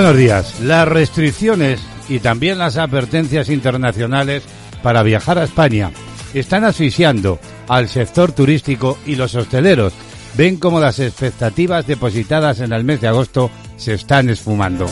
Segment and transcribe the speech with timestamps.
[0.00, 0.60] Buenos días.
[0.60, 4.44] Las restricciones y también las advertencias internacionales
[4.80, 5.90] para viajar a España
[6.34, 9.92] están asfixiando al sector turístico y los hosteleros
[10.36, 14.86] ven como las expectativas depositadas en el mes de agosto se están esfumando.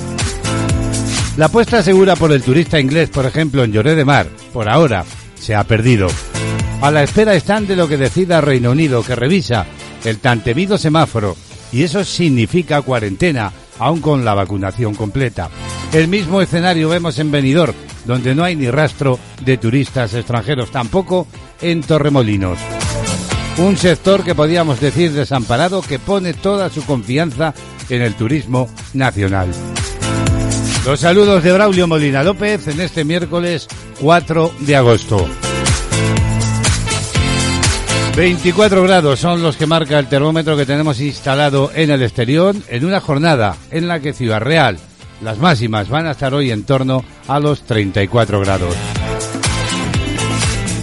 [1.37, 5.05] La apuesta segura por el turista inglés, por ejemplo, en Lloré de Mar, por ahora,
[5.37, 6.09] se ha perdido.
[6.83, 9.67] A la espera están de lo que decida Reino Unido, que revisa
[10.05, 11.37] el tan temido semáforo,
[11.71, 15.51] y eso significa cuarentena, aún con la vacunación completa.
[15.93, 21.27] El mismo escenario vemos en Benidorm, donde no hay ni rastro de turistas extranjeros, tampoco
[21.61, 22.59] en Torremolinos.
[23.59, 27.55] Un sector que podíamos decir desamparado que pone toda su confianza
[27.89, 29.49] en el turismo nacional.
[30.85, 33.67] Los saludos de Braulio Molina López en este miércoles
[34.01, 35.27] 4 de agosto.
[38.17, 42.87] 24 grados son los que marca el termómetro que tenemos instalado en el exterior en
[42.87, 44.79] una jornada en la que Ciudad Real,
[45.21, 48.75] las máximas van a estar hoy en torno a los 34 grados.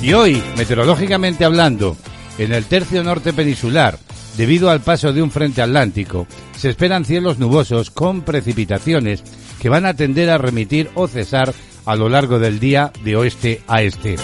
[0.03, 1.97] Y hoy, meteorológicamente hablando,
[2.37, 3.97] en el tercio norte peninsular,
[4.37, 9.23] debido al paso de un frente atlántico, se esperan cielos nubosos con precipitaciones
[9.59, 11.51] que van a tender a remitir o cesar
[11.85, 14.17] a lo largo del día de oeste a este.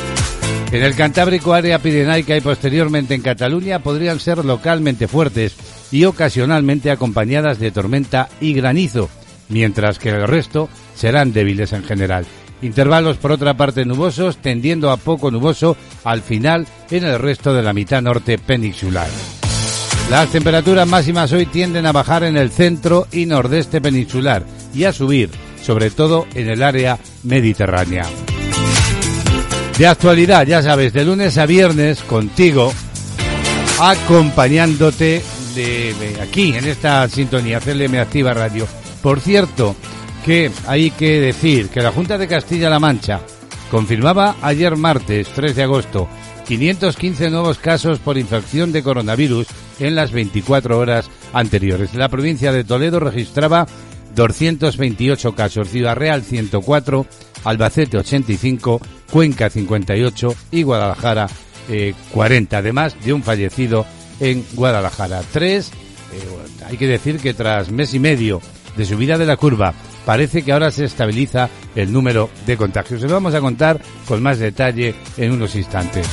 [0.71, 5.55] En el Cantábrico, área pirenaica y posteriormente en Cataluña podrían ser localmente fuertes
[5.91, 9.09] y ocasionalmente acompañadas de tormenta y granizo,
[9.49, 12.25] mientras que el resto serán débiles en general.
[12.61, 17.63] Intervalos por otra parte nubosos, tendiendo a poco nuboso al final en el resto de
[17.63, 19.07] la mitad norte peninsular.
[20.11, 24.43] Las temperaturas máximas hoy tienden a bajar en el centro y nordeste peninsular
[24.73, 25.29] y a subir,
[25.63, 28.05] sobre todo en el área mediterránea.
[29.79, 32.73] De actualidad, ya sabes, de lunes a viernes contigo,
[33.79, 35.23] acompañándote
[35.55, 38.67] de, aquí, en esta sintonía, CLM Activa Radio.
[39.01, 39.77] Por cierto,
[40.25, 43.21] que hay que decir que la Junta de Castilla-La Mancha
[43.71, 46.09] confirmaba ayer martes 3 de agosto
[46.45, 49.47] 515 nuevos casos por infección de coronavirus
[49.79, 51.95] en las 24 horas anteriores.
[51.95, 53.65] La provincia de Toledo registraba
[54.13, 57.05] 228 casos, Ciudad Real 104,
[57.45, 61.27] Albacete 85, Cuenca 58 y Guadalajara
[61.69, 63.85] eh, 40, además de un fallecido
[64.19, 65.21] en Guadalajara.
[65.31, 65.71] Tres,
[66.13, 68.41] eh, hay que decir que tras mes y medio
[68.75, 69.73] de subida de la curva,
[70.05, 73.01] parece que ahora se estabiliza el número de contagios.
[73.01, 76.07] Se lo vamos a contar con más detalle en unos instantes.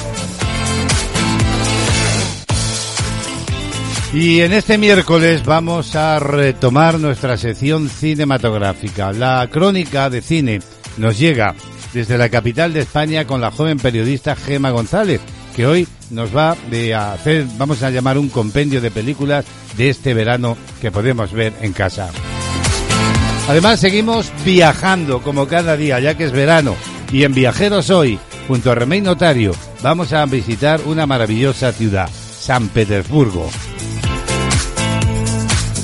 [4.13, 9.13] Y en este miércoles vamos a retomar nuestra sección cinematográfica.
[9.13, 10.61] La crónica de cine
[10.97, 11.55] nos llega
[11.97, 15.19] desde la capital de España con la joven periodista Gema González,
[15.57, 19.47] que hoy nos va a hacer, vamos a llamar un compendio de películas
[19.79, 22.11] de este verano que podemos ver en casa.
[23.49, 26.77] Además seguimos viajando como cada día, ya que es verano,
[27.11, 29.53] y en Viajeros hoy, junto a Remey Notario,
[29.83, 33.49] vamos a visitar una maravillosa ciudad, San Petersburgo.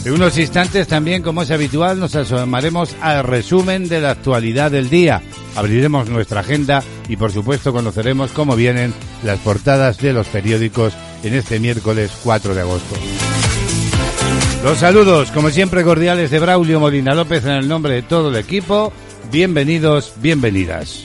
[0.04, 4.90] En unos instantes también, como es habitual, nos asomaremos al resumen de la actualidad del
[4.90, 5.22] día.
[5.56, 11.34] Abriremos nuestra agenda y por supuesto conoceremos cómo vienen las portadas de los periódicos en
[11.34, 12.96] este miércoles 4 de agosto.
[14.64, 18.36] Los saludos, como siempre, cordiales de Braulio Molina López en el nombre de todo el
[18.36, 18.92] equipo.
[19.30, 21.04] Bienvenidos, bienvenidas.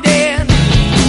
[0.00, 0.46] Then,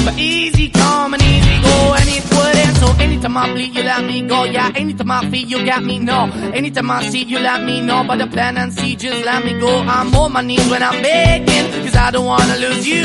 [0.06, 2.78] but easy come and easy go, and it wouldn't.
[2.78, 4.44] So anytime I bleed, you let me go.
[4.44, 6.00] Yeah, anytime I feel, you got me.
[6.00, 8.04] No, anytime I see, you let me know.
[8.08, 9.80] But the plan and see, just let me go.
[9.80, 13.04] I'm on my knees when I'm begging, cause I don't wanna lose you.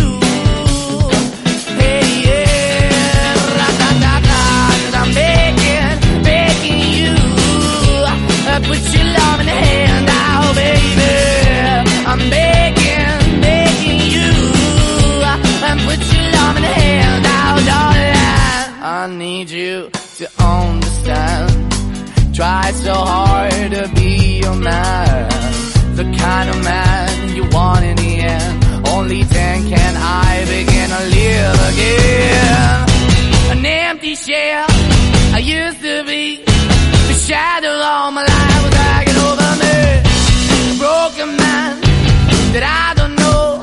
[1.81, 4.41] Hey, yeah, ra-da-da-da,
[4.83, 7.15] cause I'm begging, begging you.
[8.51, 11.11] Uh, put your love in the hand out, baby.
[12.11, 13.18] I'm begging
[19.01, 21.75] I need you to understand.
[22.35, 25.29] Try so hard to be your man.
[25.97, 28.87] The kind of man you want in the end.
[28.89, 33.59] Only then can I begin to live again.
[33.59, 34.67] An empty shell
[35.39, 36.45] I used to be.
[37.09, 39.79] The shadow all my life was over me.
[40.73, 41.81] A broken man
[42.53, 43.61] that I don't know.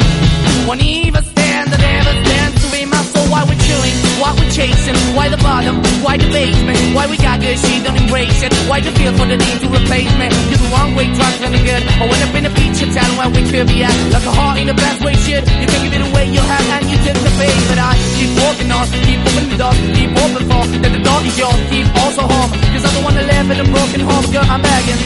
[4.26, 7.94] Why we're chasing, why the bottom, why the basement, why we got good, she don't
[7.94, 8.50] embrace it.
[8.66, 10.28] Why the feel for the need to replace me?
[10.50, 11.84] You're the wrong way, trying to good.
[12.02, 13.94] I went up in a feature town where we could be at.
[14.10, 15.46] Like a heart in the best way, shit.
[15.46, 17.54] You can give it away, you have, and you take the pay.
[17.70, 21.22] But I keep walking on, keep opening the door, keep open for that the door
[21.22, 22.52] is yours, keep also home.
[22.74, 25.02] Cause I don't wanna live in a broken home, girl, I'm begging.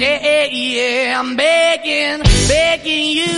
[0.00, 3.36] Yeah, yeah, I'm begging, begging you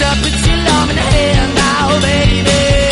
[0.00, 2.91] to put your love in the hand now, baby.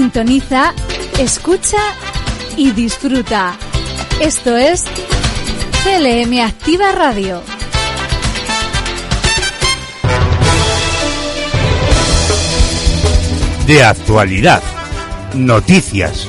[0.00, 0.72] Sintoniza,
[1.18, 1.76] escucha
[2.56, 3.54] y disfruta.
[4.18, 4.86] Esto es
[5.84, 7.42] CLM Activa Radio.
[13.66, 14.62] De actualidad,
[15.34, 16.26] noticias.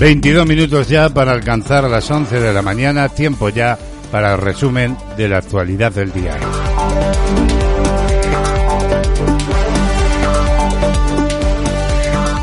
[0.00, 3.78] Veintidós minutos ya para alcanzar las 11 de la mañana, tiempo ya
[4.10, 6.38] para el resumen de la actualidad del día.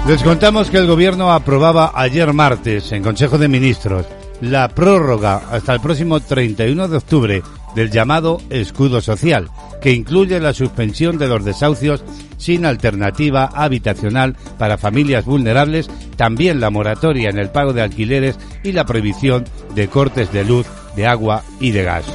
[0.07, 4.05] Les contamos que el Gobierno aprobaba ayer martes en Consejo de Ministros
[4.39, 7.43] la prórroga hasta el próximo 31 de octubre
[7.77, 12.03] del llamado escudo social, que incluye la suspensión de los desahucios
[12.37, 18.71] sin alternativa habitacional para familias vulnerables, también la moratoria en el pago de alquileres y
[18.71, 20.65] la prohibición de cortes de luz,
[20.95, 22.05] de agua y de gas.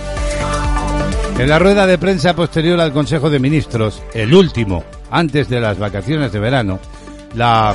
[1.38, 5.78] En la rueda de prensa posterior al Consejo de Ministros, el último antes de las
[5.78, 6.81] vacaciones de verano,
[7.35, 7.73] la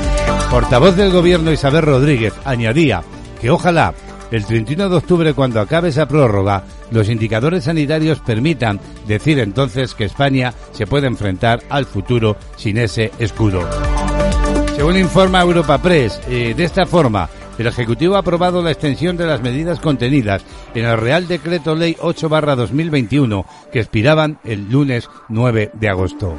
[0.51, 3.01] portavoz del Gobierno Isabel Rodríguez añadía
[3.39, 3.93] que ojalá
[4.31, 10.05] el 31 de octubre, cuando acabe esa prórroga, los indicadores sanitarios permitan decir entonces que
[10.05, 13.67] España se puede enfrentar al futuro sin ese escudo.
[14.75, 19.25] Según informa Europa Press, eh, de esta forma, el Ejecutivo ha aprobado la extensión de
[19.25, 20.43] las medidas contenidas
[20.75, 26.35] en el Real Decreto Ley 8 2021 que expiraban el lunes 9 de agosto.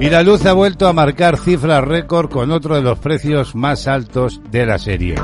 [0.00, 3.88] Y la luz ha vuelto a marcar cifras récord con otro de los precios más
[3.88, 5.16] altos de la serie.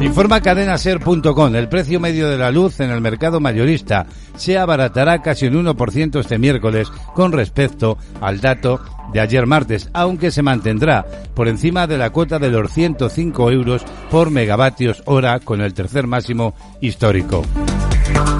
[0.00, 5.46] Informa cadenaser.com, el precio medio de la luz en el mercado mayorista se abaratará casi
[5.46, 8.80] un 1% este miércoles con respecto al dato
[9.12, 13.84] de ayer martes, aunque se mantendrá por encima de la cuota de los 105 euros
[14.10, 17.42] por megavatios hora con el tercer máximo histórico.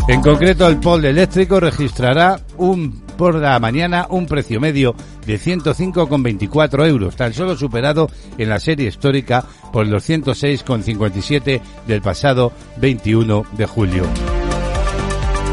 [0.09, 4.95] En concreto, el pol eléctrico registrará un por la mañana un precio medio
[5.27, 12.53] de 105,24 euros, tan solo superado en la serie histórica por los 106,57 del pasado
[12.79, 14.05] 21 de julio.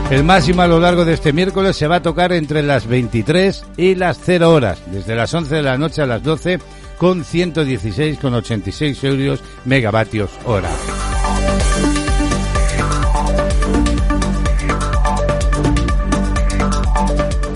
[0.10, 3.64] El máximo a lo largo de este miércoles se va a tocar entre las 23
[3.78, 6.60] y las 0 horas, desde las 11 de la noche a las 12,
[6.98, 10.70] con 116,86 euros megavatios hora.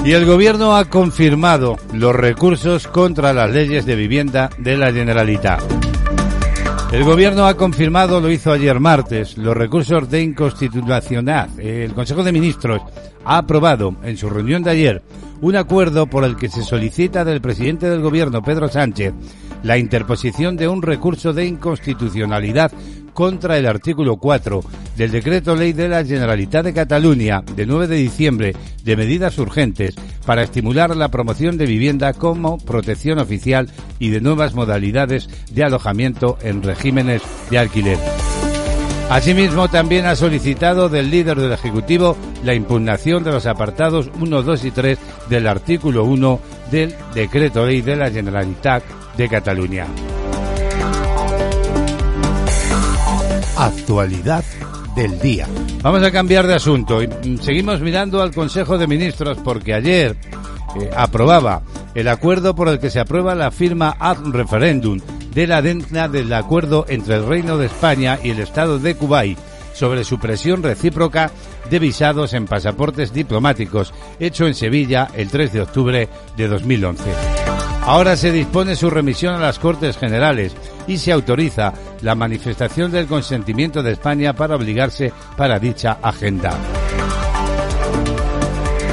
[0.05, 5.62] Y el gobierno ha confirmado los recursos contra las leyes de vivienda de la Generalitat.
[6.91, 11.57] El gobierno ha confirmado, lo hizo ayer martes, los recursos de inconstitucionalidad.
[11.57, 12.81] El Consejo de Ministros
[13.24, 15.01] ha aprobado en su reunión de ayer
[15.39, 19.13] un acuerdo por el que se solicita del presidente del gobierno, Pedro Sánchez,
[19.63, 22.74] la interposición de un recurso de inconstitucionalidad
[23.13, 24.62] contra el artículo 4
[24.98, 29.96] del decreto ley de la Generalitat de Cataluña de 9 de diciembre de medidas urgentes
[30.25, 36.38] para estimular la promoción de vivienda como protección oficial y de nuevas modalidades de alojamiento
[36.41, 37.98] en regímenes de alquiler.
[39.10, 44.65] Asimismo, también ha solicitado del líder del Ejecutivo la impugnación de los apartados 1, 2
[44.65, 46.39] y 3 del artículo 1
[46.72, 48.84] del decreto ley de la Generalitat
[49.17, 49.86] de Cataluña.
[53.57, 54.43] Actualidad
[54.95, 55.48] del día.
[55.81, 60.17] Vamos a cambiar de asunto y seguimos mirando al Consejo de Ministros porque ayer
[60.79, 61.62] eh, aprobaba
[61.93, 65.00] el acuerdo por el que se aprueba la firma ad referendum
[65.33, 69.38] de la adenda del acuerdo entre el Reino de España y el Estado de Kuwait
[69.74, 71.31] sobre supresión recíproca
[71.69, 77.03] de visados en pasaportes diplomáticos, hecho en Sevilla el 3 de octubre de 2011.
[77.86, 80.55] Ahora se dispone su remisión a las Cortes Generales
[80.87, 86.57] y se autoriza la manifestación del consentimiento de España para obligarse para dicha agenda.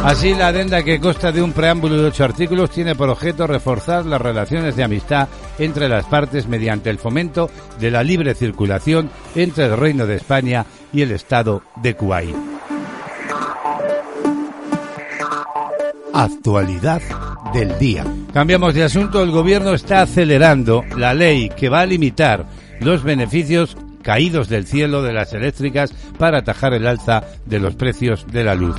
[0.04, 4.06] Así, la adenda que consta de un preámbulo de ocho artículos tiene por objeto reforzar
[4.06, 5.28] las relaciones de amistad
[5.58, 10.64] entre las partes mediante el fomento de la libre circulación entre el Reino de España
[10.90, 12.59] y el Estado de Kuwait.
[16.12, 17.02] Actualidad
[17.52, 18.04] del día.
[18.32, 19.22] Cambiamos de asunto.
[19.22, 22.46] El gobierno está acelerando la ley que va a limitar
[22.80, 28.26] los beneficios caídos del cielo de las eléctricas para atajar el alza de los precios
[28.26, 28.76] de la luz.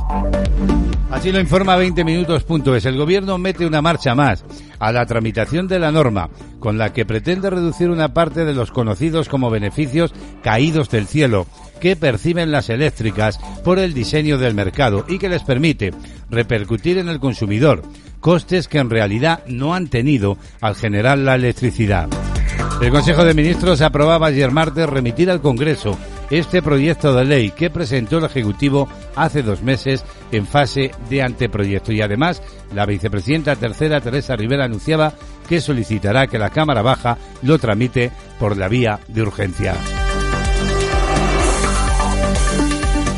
[1.10, 2.86] Así lo informa 20minutos.es.
[2.86, 4.44] El gobierno mete una marcha más
[4.80, 8.72] a la tramitación de la norma con la que pretende reducir una parte de los
[8.72, 11.48] conocidos como beneficios caídos del cielo
[11.82, 15.92] que perciben las eléctricas por el diseño del mercado y que les permite
[16.30, 17.82] repercutir en el consumidor
[18.22, 22.08] costes que en realidad no han tenido al generar la electricidad.
[22.82, 25.98] El Consejo de Ministros aprobaba ayer martes remitir al Congreso
[26.30, 31.92] este proyecto de ley que presentó el Ejecutivo hace dos meses en fase de anteproyecto.
[31.92, 32.42] Y además,
[32.74, 35.14] la vicepresidenta tercera, Teresa Rivera, anunciaba
[35.48, 39.76] que solicitará que la Cámara Baja lo tramite por la vía de urgencia.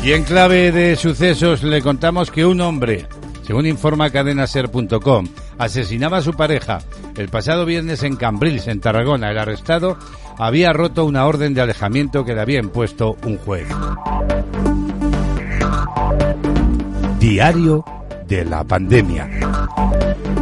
[0.04, 3.06] Y en clave de sucesos le contamos que un hombre,
[3.40, 6.80] según informa cadenaser.com, asesinaba a su pareja
[7.16, 9.30] el pasado viernes en Cambrils, en Tarragona.
[9.30, 9.96] El arrestado
[10.36, 13.66] había roto una orden de alejamiento que le había impuesto un juez.
[17.18, 17.82] Diario
[18.28, 19.30] de la pandemia.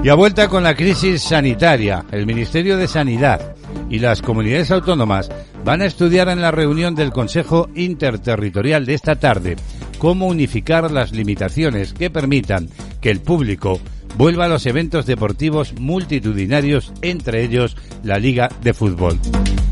[0.02, 3.54] Y a vuelta con la crisis sanitaria, el Ministerio de Sanidad
[3.88, 5.30] y las comunidades autónomas
[5.64, 9.56] van a estudiar en la reunión del Consejo Interterritorial de esta tarde
[9.98, 12.68] cómo unificar las limitaciones que permitan
[13.00, 13.80] que el público
[14.16, 19.18] vuelva a los eventos deportivos multitudinarios, entre ellos la Liga de Fútbol.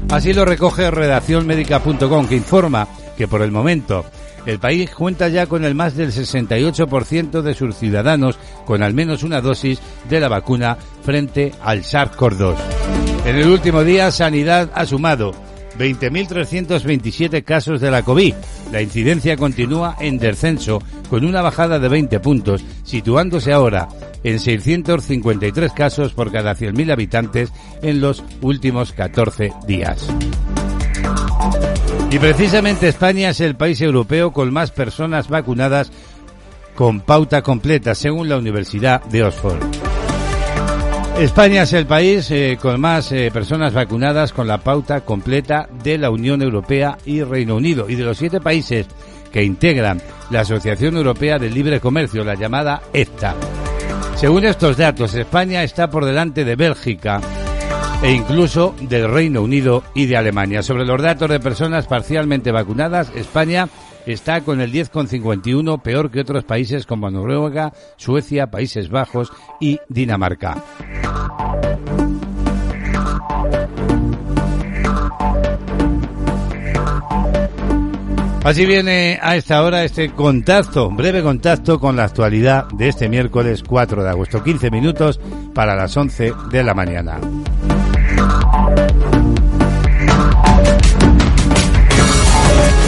[0.09, 4.05] Así lo recoge redaccionmedica.com, que informa que por el momento
[4.47, 9.23] El país cuenta ya con el más del 68% de sus ciudadanos con al menos
[9.23, 12.55] una dosis de la vacuna frente al SARS-CoV-2.
[13.27, 15.35] En el último día, Sanidad ha sumado
[15.81, 18.35] 20.327 casos de la COVID.
[18.71, 23.89] La incidencia continúa en descenso con una bajada de 20 puntos, situándose ahora
[24.23, 27.51] en 653 casos por cada 100.000 habitantes
[27.83, 30.07] en los últimos 14 días.
[32.11, 35.91] Y precisamente España es el país europeo con más personas vacunadas
[36.75, 39.80] con pauta completa, según la Universidad de Oxford.
[41.19, 45.99] España es el país eh, con más eh, personas vacunadas con la pauta completa de
[45.99, 48.87] la Unión Europea y Reino Unido y de los siete países
[49.31, 50.01] que integran
[50.31, 53.35] la Asociación Europea de Libre Comercio, la llamada EFTA.
[54.17, 57.21] Según estos datos, España está por delante de Bélgica
[58.03, 60.63] e incluso del Reino Unido y de Alemania.
[60.63, 63.69] Sobre los datos de personas parcialmente vacunadas, España
[64.07, 70.63] está con el 10,51, peor que otros países como Noruega, Suecia, Países Bajos y Dinamarca.
[78.43, 83.63] Así viene a esta hora este contacto, breve contacto con la actualidad de este miércoles
[83.63, 85.21] 4 de agosto, 15 minutos
[85.55, 87.21] para las 11 de la mañana.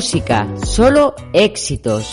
[0.00, 2.06] Música, solo éxitos.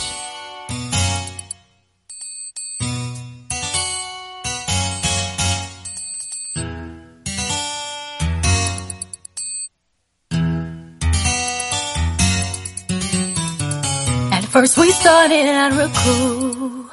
[14.33, 16.89] At first we started out real cool.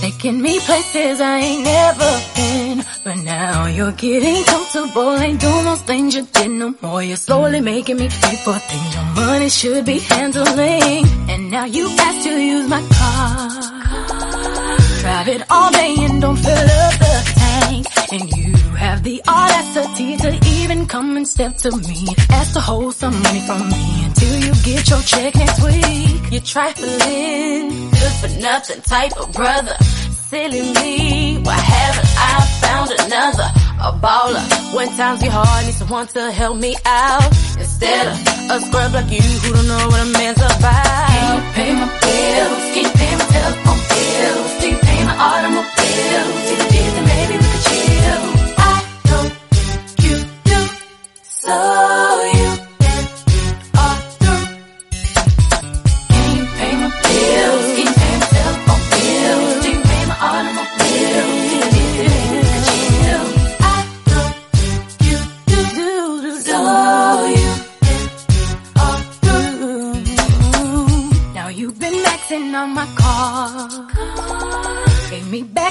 [0.00, 2.61] Taking me places I ain't never been.
[3.74, 5.16] You're getting comfortable.
[5.16, 6.96] Ain't doing those things you did no more.
[6.96, 11.04] Oh, you're slowly making me pay for things your money should be handling.
[11.30, 13.48] And now you ask to use my car.
[15.00, 17.86] Drive it all day and don't fill up the tank.
[18.12, 22.08] And you have the audacity to even come and step to me.
[22.28, 26.30] Ask to hold some money from me until you get your check next week.
[26.30, 29.76] You're trifling, good for nothing type of brother.
[30.28, 33.61] Silly me, why haven't I found another?
[33.84, 34.74] A baller.
[34.76, 37.26] When times get hard, need someone to help me out.
[37.58, 38.14] Instead of
[38.54, 41.08] a scrub like you who don't know what a man's about.
[41.10, 42.62] Can you pay my bills?
[42.74, 44.50] Can you pay my telephone bills?
[44.60, 46.42] Do you pay my automobiles?
[46.46, 48.22] If you did, then maybe we could chill.
[48.56, 48.70] I
[49.06, 49.22] know
[50.04, 50.60] you do,
[51.24, 51.91] so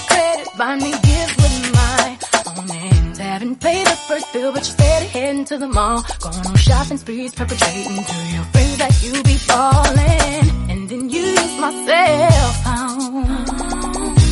[0.07, 2.17] credit, buy me gifts with my
[2.57, 3.17] own hands.
[3.17, 6.03] Haven't paid the first bill, but you're steady heading to the mall.
[6.19, 10.45] Going on shopping sprees, perpetrating to your friends that you be falling.
[10.71, 13.45] And then you use my cell phone.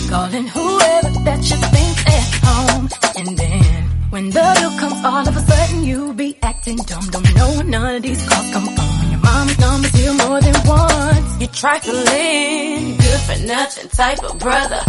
[0.09, 2.89] Calling whoever that you think's at home.
[3.17, 7.05] And then when the bill comes, all of a sudden you be acting dumb.
[7.11, 9.11] Don't know none of these calls come from.
[9.11, 11.39] Your mama's number's here more than once.
[11.39, 14.81] You're trifling, good for nothing type of brother.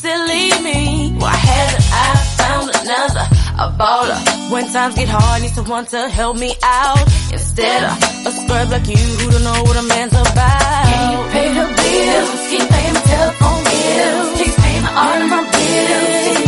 [0.00, 2.08] Silly me, why haven't I
[2.38, 3.26] found another?
[3.58, 4.52] A baller.
[4.52, 7.02] When times get hard, need someone to help me out.
[7.32, 10.84] Instead of a scrub like you who don't know what a man's about.
[10.86, 12.48] Can you pay the bills?
[12.50, 14.38] Keep paying my telephone bills.
[14.38, 16.47] Keep paying all of my bills.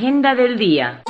[0.00, 1.02] Agenda del día.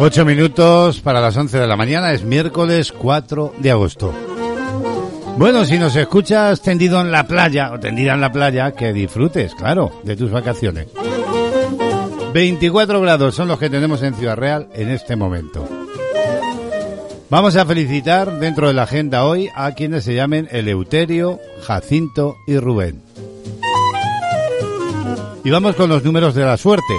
[0.00, 4.12] Ocho minutos para las 11 de la mañana, es miércoles 4 de agosto.
[5.36, 9.54] Bueno, si nos escuchas tendido en la playa o tendida en la playa, que disfrutes,
[9.54, 10.88] claro, de tus vacaciones.
[12.34, 15.68] 24 grados son los que tenemos en Ciudad Real en este momento.
[17.28, 22.58] Vamos a felicitar dentro de la agenda hoy a quienes se llamen Eleuterio, Jacinto y
[22.58, 23.09] Rubén.
[25.42, 26.94] Y vamos con los números de la suerte.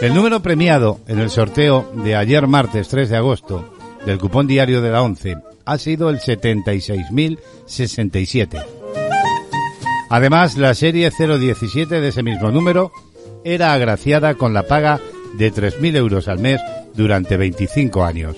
[0.00, 3.74] El número premiado en el sorteo de ayer martes 3 de agosto
[4.06, 8.64] del cupón diario de la 11 ha sido el 76.067.
[10.10, 12.92] Además, la serie 017 de ese mismo número
[13.44, 15.00] era agraciada con la paga
[15.34, 16.60] de 3.000 euros al mes
[16.94, 18.36] durante 25 años.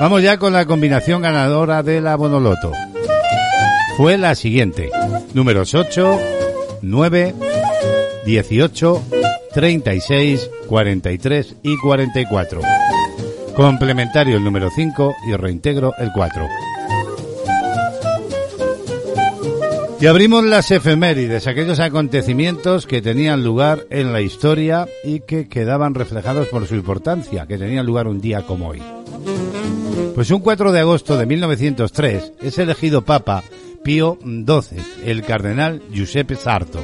[0.00, 2.72] Vamos ya con la combinación ganadora de la Bonoloto.
[4.02, 4.90] Fue la siguiente.
[5.32, 6.18] Números 8,
[6.82, 7.34] 9,
[8.26, 9.02] 18,
[9.54, 12.60] 36, 43 y 44.
[13.54, 16.48] Complementario el número 5 y reintegro el 4.
[20.00, 25.94] Y abrimos las efemérides, aquellos acontecimientos que tenían lugar en la historia y que quedaban
[25.94, 28.82] reflejados por su importancia, que tenían lugar un día como hoy.
[30.16, 33.44] Pues un 4 de agosto de 1903 es elegido Papa
[33.82, 36.80] Pío XII, el cardenal Giuseppe Sarto.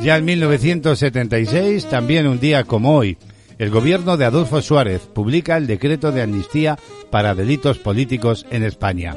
[0.00, 3.18] Ya en 1976, también un día como hoy,
[3.58, 6.78] el gobierno de Adolfo Suárez publica el decreto de amnistía
[7.10, 9.14] para delitos políticos en España.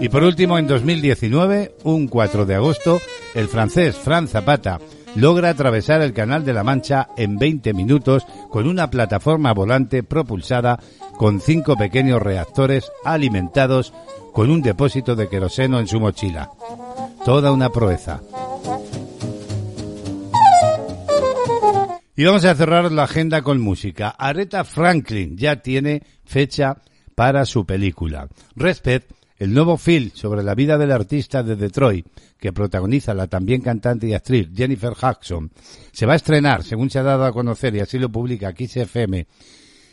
[0.00, 3.00] Y por último, en 2019, un 4 de agosto,
[3.34, 4.78] el francés Franz Zapata
[5.16, 10.78] logra atravesar el Canal de la Mancha en 20 minutos con una plataforma volante propulsada
[11.16, 13.92] con cinco pequeños reactores alimentados
[14.32, 16.50] con un depósito de queroseno en su mochila.
[17.24, 18.20] Toda una proeza.
[22.14, 24.08] Y vamos a cerrar la agenda con música.
[24.08, 26.78] Aretha Franklin ya tiene fecha
[27.14, 28.28] para su película.
[28.54, 32.06] Respect, el nuevo film sobre la vida del artista de Detroit,
[32.38, 35.50] que protagoniza la también cantante y actriz Jennifer Jackson,
[35.92, 38.76] se va a estrenar, según se ha dado a conocer y así lo publica Kiss
[38.76, 39.26] FM,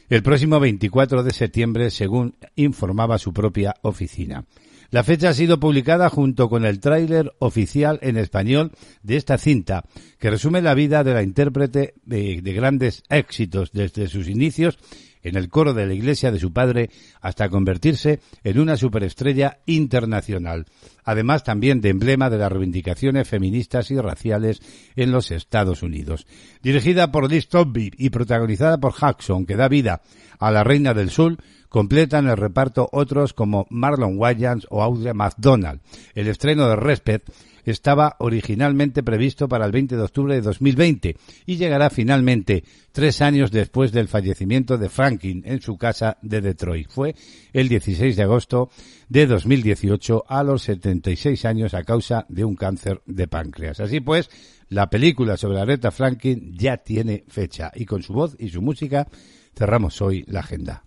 [0.10, 4.46] el próximo 24 de septiembre, según informaba su propia oficina.
[4.92, 9.86] La fecha ha sido publicada junto con el tráiler oficial en español de esta cinta,
[10.20, 14.78] que resume la vida de la intérprete de, de grandes éxitos desde sus inicios
[15.23, 16.89] en el coro de la iglesia de su padre
[17.21, 20.65] hasta convertirse en una superestrella internacional,
[21.03, 24.62] además también de emblema de las reivindicaciones feministas y raciales
[24.95, 26.27] en los Estados Unidos.
[26.62, 30.01] Dirigida por Liz Tobby y protagonizada por Jackson, que da vida
[30.39, 31.38] a la Reina del Sur,
[31.69, 35.81] completan el reparto otros como Marlon Wayans o Audrey McDonald.
[36.13, 37.29] El estreno de Respect
[37.65, 43.52] estaba originalmente previsto para el 20 de octubre de 2020 y llegará finalmente tres años
[43.52, 46.89] después del fallecimiento de Franklin en su casa de Detroit.
[46.89, 47.15] Fue
[47.54, 48.69] el 16 de agosto
[49.10, 53.80] de 2018 a los 76 años a causa de un cáncer de páncreas.
[53.80, 54.30] Así pues,
[54.69, 59.08] la película sobre Aretha Franklin ya tiene fecha y con su voz y su música
[59.56, 60.84] cerramos hoy la agenda.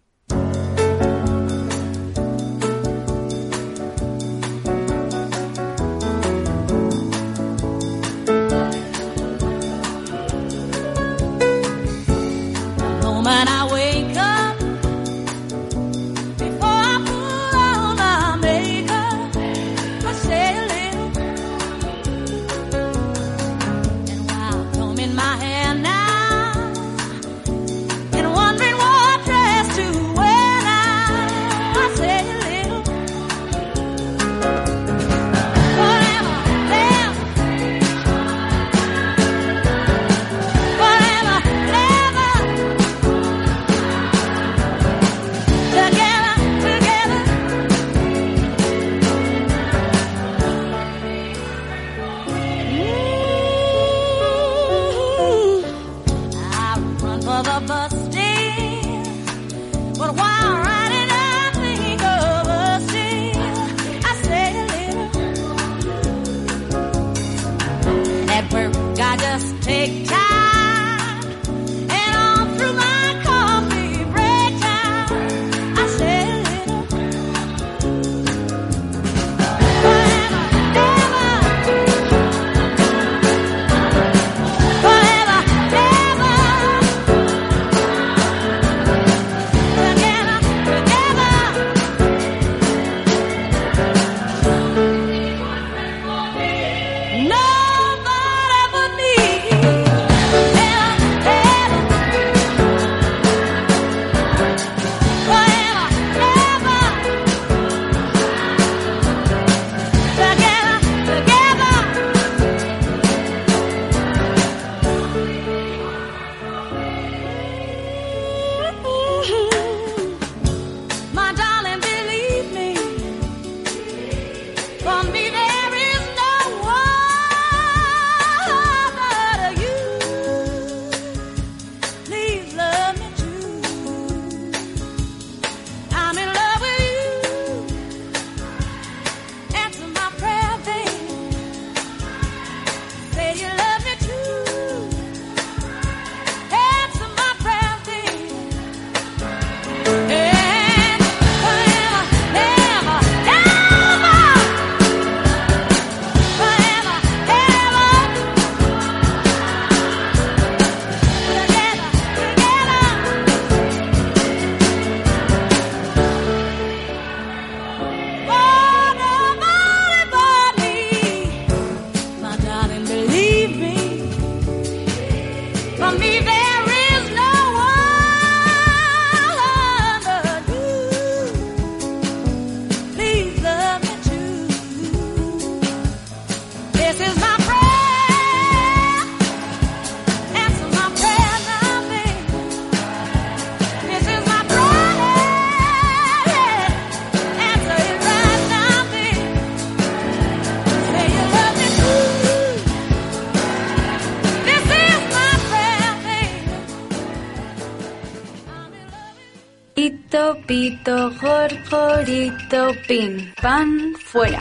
[212.51, 214.41] Gorgorito, pin, pan, fuera.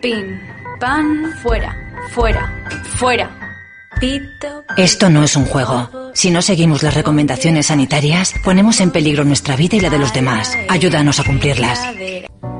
[0.00, 0.40] Pin,
[0.80, 1.76] pan, fuera,
[2.10, 3.30] fuera, fuera.
[4.00, 4.64] pito.
[4.76, 6.12] Esto no es un juego.
[6.14, 10.12] Si no seguimos las recomendaciones sanitarias, ponemos en peligro nuestra vida y la de los
[10.12, 10.56] demás.
[10.68, 11.80] Ayúdanos a cumplirlas.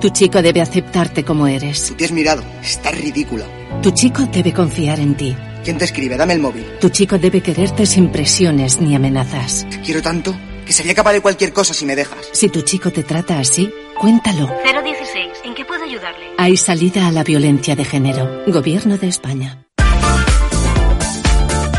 [0.01, 1.95] Tu chico debe aceptarte como eres.
[1.97, 2.43] Te has mirado.
[2.63, 3.45] Estás ridícula.
[3.83, 5.37] Tu chico debe confiar en ti.
[5.65, 6.17] ¿Quién te escribe?
[6.17, 6.65] Dame el móvil.
[6.81, 9.67] Tu chico debe quererte sin presiones ni amenazas.
[9.69, 10.35] Te quiero tanto
[10.67, 12.19] que sería capaz de cualquier cosa si me dejas.
[12.33, 14.49] Si tu chico te trata así, cuéntalo.
[14.65, 15.33] 016.
[15.45, 16.27] ¿En qué puedo ayudarle?
[16.37, 18.43] Hay salida a la violencia de género.
[18.49, 19.65] Gobierno de España.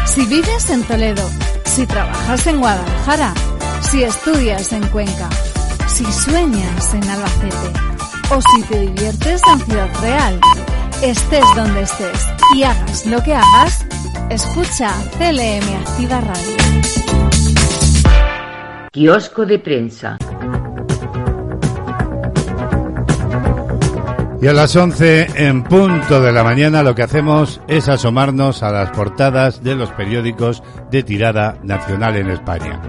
[0.05, 1.29] Si vives en Toledo,
[1.65, 3.33] si trabajas en Guadalajara,
[3.81, 5.29] si estudias en Cuenca,
[5.87, 7.79] si sueñas en Albacete
[8.31, 10.39] o si te diviertes en Ciudad Real,
[11.03, 13.85] estés donde estés y hagas lo que hagas,
[14.31, 16.66] escucha CLM Activa Radio.
[18.97, 20.17] Kiosco de prensa.
[24.41, 28.71] Y a las 11 en punto de la mañana lo que hacemos es asomarnos a
[28.71, 32.81] las portadas de los periódicos de tirada nacional en España.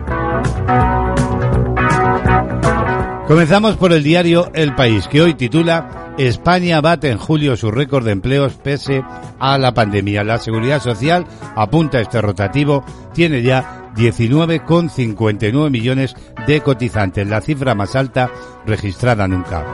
[3.27, 8.07] Comenzamos por el diario El País, que hoy titula España bate en julio su récord
[8.07, 9.05] de empleos pese
[9.39, 10.25] a la pandemia.
[10.25, 16.15] La Seguridad Social apunta este rotativo, tiene ya 19,59 millones
[16.47, 18.31] de cotizantes, la cifra más alta
[18.65, 19.65] registrada nunca.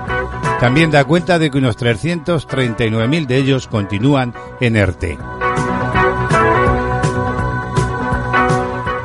[0.58, 5.18] También da cuenta de que unos 339.000 de ellos continúan en ERTE.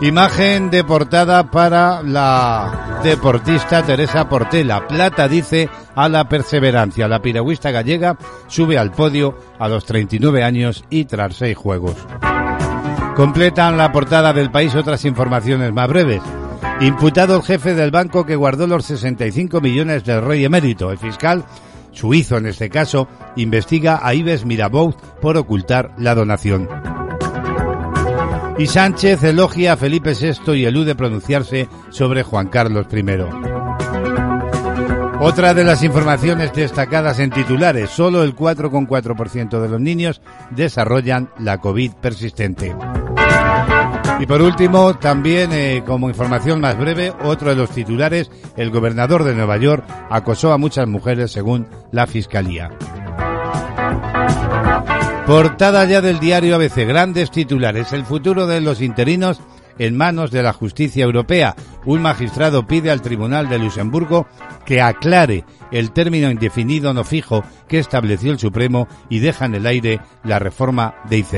[0.01, 4.87] Imagen de portada para la deportista Teresa Portela.
[4.87, 7.09] Plata dice a la perseverancia.
[7.09, 11.97] La piragüista gallega sube al podio a los 39 años y tras seis juegos.
[13.19, 16.21] Completan la portada del país otras informaciones más breves.
[16.79, 20.89] Imputado el jefe del banco que guardó los 65 millones del rey emérito.
[20.89, 21.43] El fiscal,
[21.91, 26.69] suizo en este caso, investiga a Ives Mirabeau por ocultar la donación.
[28.57, 33.03] Y Sánchez elogia a Felipe VI y elude pronunciarse sobre Juan Carlos I.
[35.19, 41.57] Otra de las informaciones destacadas en titulares, solo el 4,4% de los niños desarrollan la
[41.57, 42.73] COVID persistente.
[44.19, 49.23] Y por último, también eh, como información más breve, otro de los titulares, el gobernador
[49.23, 52.69] de Nueva York acosó a muchas mujeres según la Fiscalía.
[55.25, 59.39] Portada ya del diario ABC, grandes titulares, el futuro de los interinos
[59.77, 61.55] en manos de la justicia europea.
[61.85, 64.27] Un magistrado pide al Tribunal de Luxemburgo
[64.65, 69.65] que aclare el término indefinido no fijo que estableció el Supremo y deja en el
[69.65, 71.33] aire la reforma de IZ.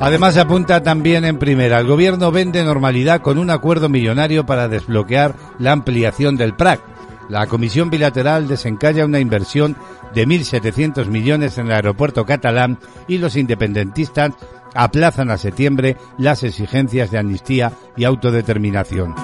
[0.00, 5.34] Además apunta también en primera, el gobierno vende normalidad con un acuerdo millonario para desbloquear
[5.58, 6.80] la ampliación del PRAC.
[7.28, 9.76] La Comisión Bilateral desencalla una inversión
[10.14, 14.32] de 1.700 millones en el aeropuerto catalán y los independentistas
[14.74, 19.14] aplazan a septiembre las exigencias de amnistía y autodeterminación.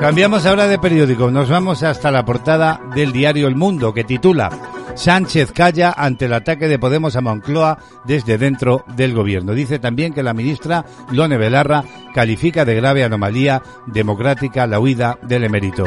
[0.00, 4.50] Cambiamos ahora de periódico, nos vamos hasta la portada del diario El Mundo que titula
[5.00, 9.54] Sánchez calla ante el ataque de Podemos a Moncloa desde dentro del gobierno.
[9.54, 11.84] Dice también que la ministra Lone Belarra
[12.14, 15.84] califica de grave anomalía democrática la huida del emérito.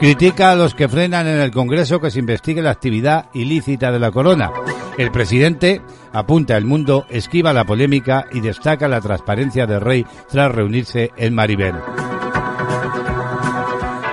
[0.00, 4.00] Critica a los que frenan en el Congreso que se investigue la actividad ilícita de
[4.00, 4.50] la corona.
[4.98, 5.80] El presidente
[6.12, 11.36] apunta el mundo, esquiva la polémica y destaca la transparencia del rey tras reunirse en
[11.36, 11.76] Maribel.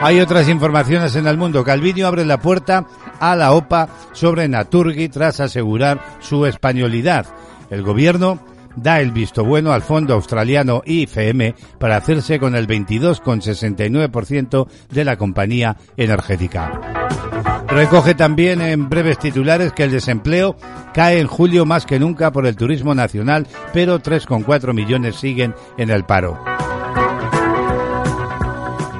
[0.03, 1.63] Hay otras informaciones en el mundo.
[1.63, 2.86] Calviño abre la puerta
[3.21, 7.25] a la OPA sobre Naturgi tras asegurar su españolidad.
[7.69, 8.39] El gobierno
[8.75, 15.15] da el visto bueno al fondo australiano IFM para hacerse con el 22,69% de la
[15.15, 16.99] compañía energética.
[17.67, 20.57] Recoge también en breves titulares que el desempleo
[20.93, 25.89] cae en julio más que nunca por el turismo nacional, pero 3,4 millones siguen en
[25.89, 26.38] el paro.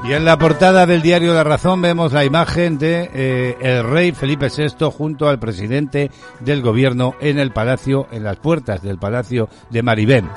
[0.04, 4.10] Y en la portada del diario La Razón vemos la imagen de eh, el rey
[4.10, 6.10] Felipe VI junto al presidente
[6.40, 10.28] del gobierno en el palacio, en las puertas del palacio de Maribén.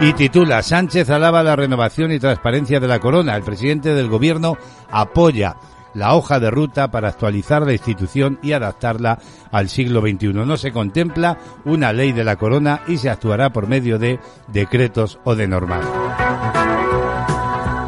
[0.00, 3.34] Y titula Sánchez alaba la renovación y transparencia de la corona.
[3.34, 4.58] El presidente del gobierno
[4.90, 5.56] apoya
[5.94, 9.18] la hoja de ruta para actualizar la institución y adaptarla
[9.50, 10.34] al siglo XXI.
[10.34, 15.18] No se contempla una ley de la corona y se actuará por medio de decretos
[15.24, 15.84] o de normas.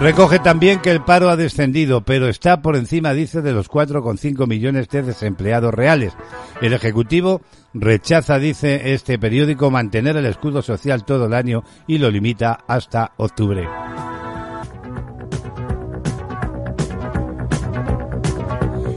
[0.01, 4.47] Recoge también que el paro ha descendido, pero está por encima, dice, de los 4,5
[4.47, 6.15] millones de desempleados reales.
[6.63, 7.43] El Ejecutivo
[7.75, 13.13] rechaza, dice este periódico, mantener el escudo social todo el año y lo limita hasta
[13.19, 13.69] octubre.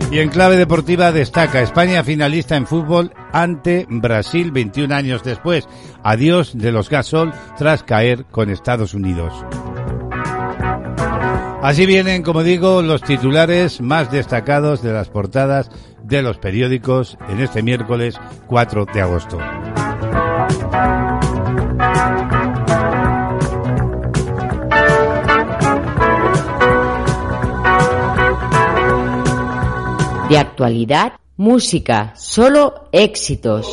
[0.09, 5.67] Y en clave deportiva destaca España finalista en fútbol ante Brasil 21 años después.
[6.01, 9.33] Adiós de los Gasol tras caer con Estados Unidos.
[11.63, 15.71] Así vienen, como digo, los titulares más destacados de las portadas
[16.03, 19.37] de los periódicos en este miércoles 4 de agosto.
[30.27, 33.65] De actualidad, música, solo éxitos.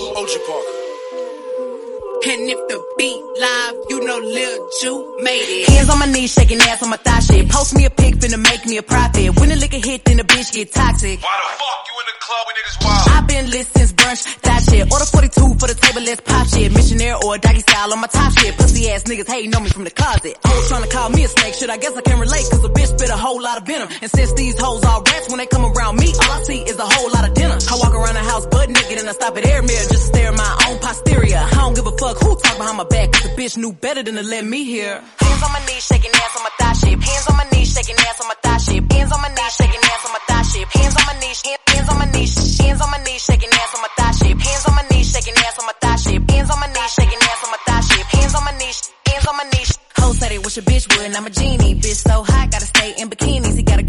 [3.41, 5.69] And if the beat live, you know Lil Ju made it.
[5.69, 7.49] Hands on my knees, shaking ass on my thigh shit.
[7.49, 9.39] Post me a pic, finna make me a profit.
[9.39, 11.21] When the liquor hit, then the bitch get toxic.
[11.23, 13.09] Why the fuck you in the club when niggas wild?
[13.11, 14.93] I've been lit since brunch, that shit.
[14.93, 16.73] Order 42 for the table, let's pop shit.
[16.73, 18.57] Missionaire or doggy style on my top shit.
[18.57, 20.37] Pussy ass niggas hating on me from the closet.
[20.45, 21.71] Hoes trying to call me a snake, shit.
[21.71, 23.89] I guess I can relate, cause a bitch spit a whole lot of venom.
[24.03, 26.79] And since these hoes all rats, when they come around me, all I see is
[26.79, 27.57] a whole lot of dinner.
[27.57, 30.11] I walk around the house butt naked and I stop at air mirror just to
[30.13, 31.39] stare at my own posterior.
[31.39, 34.03] I don't give a fuck who talk behind my back, cause the bitch knew better
[34.03, 35.03] than to let me hear.
[35.21, 37.03] Hands on my knees, shaking ass on my thigh shit.
[37.03, 38.93] Hands on my knees, shaking ass on my thigh shit.
[38.93, 40.69] Hands on my knees, shaking ass on my thigh shit.
[40.69, 43.81] Hands on my knees, hands on my knees, hands on my knees, shaking ass on
[43.83, 44.37] my thigh shit.
[44.41, 46.31] Hands on my knees, shaking ass on my thigh shit.
[46.31, 48.07] Hands on my knees, shaking ass on my thigh shit.
[48.07, 49.71] Hands on my knees, hands on my knees.
[49.99, 51.75] Hoes said they wish a bitch would, and I'm a genie.
[51.75, 53.60] Bitch so hot, gotta stay in bikinis.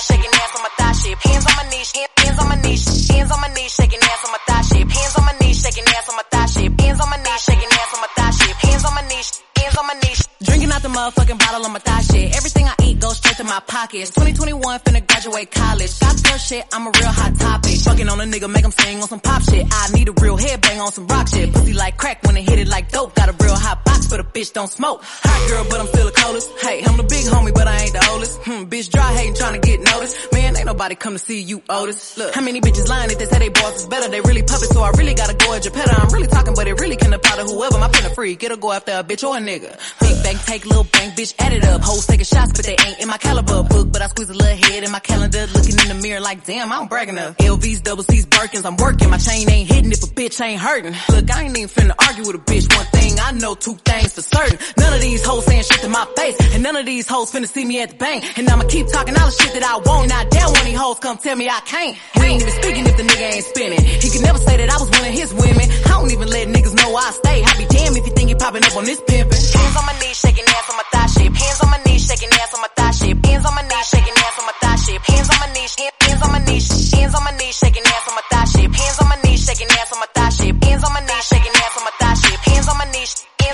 [0.00, 1.18] shaking ass on my thigh shit.
[1.18, 4.32] Hands on my knees, hands on my knees, hands on my knees, shaking ass on
[4.32, 4.86] my thigh shit.
[4.90, 6.80] Hands on my knees, shaking ass on my thigh shit.
[6.80, 8.56] Hands on my knees, shaking ass on my thigh shit.
[8.56, 10.20] Hands on my knees, hands on my knees.
[10.42, 12.36] Drinking out the motherfucking bottle on my thigh shit.
[12.36, 14.10] Everything I eat goes straight to my pockets.
[14.10, 15.92] 2021 finna graduate college.
[16.00, 17.76] Got the shit, I'm a real hot topic.
[17.80, 19.66] Fucking on a nigga, make him sing on some pop shit.
[19.70, 21.52] I need a real headbang on some rock shit.
[21.52, 23.14] Pussy like crack when it hit it like dope.
[23.14, 25.00] Got a real hot but a bitch don't smoke.
[25.02, 26.50] Hot girl, but I'm still the coldest.
[26.58, 28.42] Hey, I'm the big homie, but I ain't the oldest.
[28.42, 30.32] Hmm, bitch dry hating trying to get noticed.
[30.32, 32.18] Man, ain't nobody come to see you, Otis.
[32.18, 34.10] Look, how many bitches lying if they say they boss is better?
[34.10, 35.94] They really puppets, so I really gotta go at Geppetto.
[35.94, 37.78] I'm really talking, but it really can apply to whoever.
[37.78, 39.78] My pen a freak, it'll go after a bitch or a nigga.
[40.00, 41.80] Big bank, take little bank, bitch, add it up.
[41.82, 43.92] Hoes taking shots, but they ain't in my caliber book.
[43.92, 46.72] But I squeeze a little head in my calendar, looking in the mirror like, damn,
[46.72, 47.36] I don't brag enough.
[47.36, 49.08] LVs, double C's, Birkins, I'm working.
[49.08, 50.94] My chain ain't hitting if a bitch ain't hurting.
[51.10, 52.74] Look, I ain't even finna argue with a bitch.
[52.74, 54.58] One thing I know, two things for certain.
[54.78, 57.48] None of these hoes saying shit to my face, and none of these hoes finna
[57.48, 58.24] see me at the bank.
[58.38, 60.10] And I'ma keep talking all the shit that I want.
[60.10, 61.96] And I dare one of these hoes come tell me I can't.
[62.16, 63.82] We ain't even speaking if the nigga ain't spinning.
[63.84, 65.66] He could never say that I was one of his women.
[65.86, 67.42] I don't even let niggas know I stay.
[67.42, 69.40] I be damn if you think you popping up on this pimpin'.
[69.56, 71.30] Hands on my knees, shaking ass on my thigh shit.
[71.36, 73.16] Hands on my knees, shaking ass on my thigh shit.
[73.26, 75.00] Hands on my knees, shaking ass on my thigh shit.
[75.00, 78.14] Hands on my knees, hands on my knees, hands on my knees, shaking ass on
[78.14, 78.70] my thigh shit.
[78.70, 80.54] Hands on my knees, shaking ass on my thigh shit.
[80.64, 81.99] Hands on my knees, shaking ass on my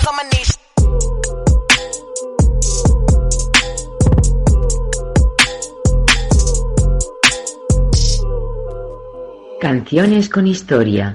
[0.07, 0.59] on my knees.
[9.61, 11.15] Canciones con historia.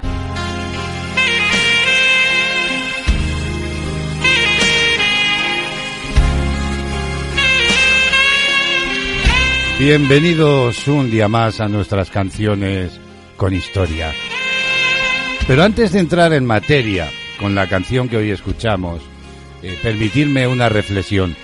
[9.78, 13.00] Bienvenidos un día más a nuestras canciones
[13.36, 14.12] con historia.
[15.46, 17.10] Pero antes de entrar en materia
[17.42, 19.02] con la canción que hoy escuchamos,
[19.62, 21.34] eh, permitirme una reflexión.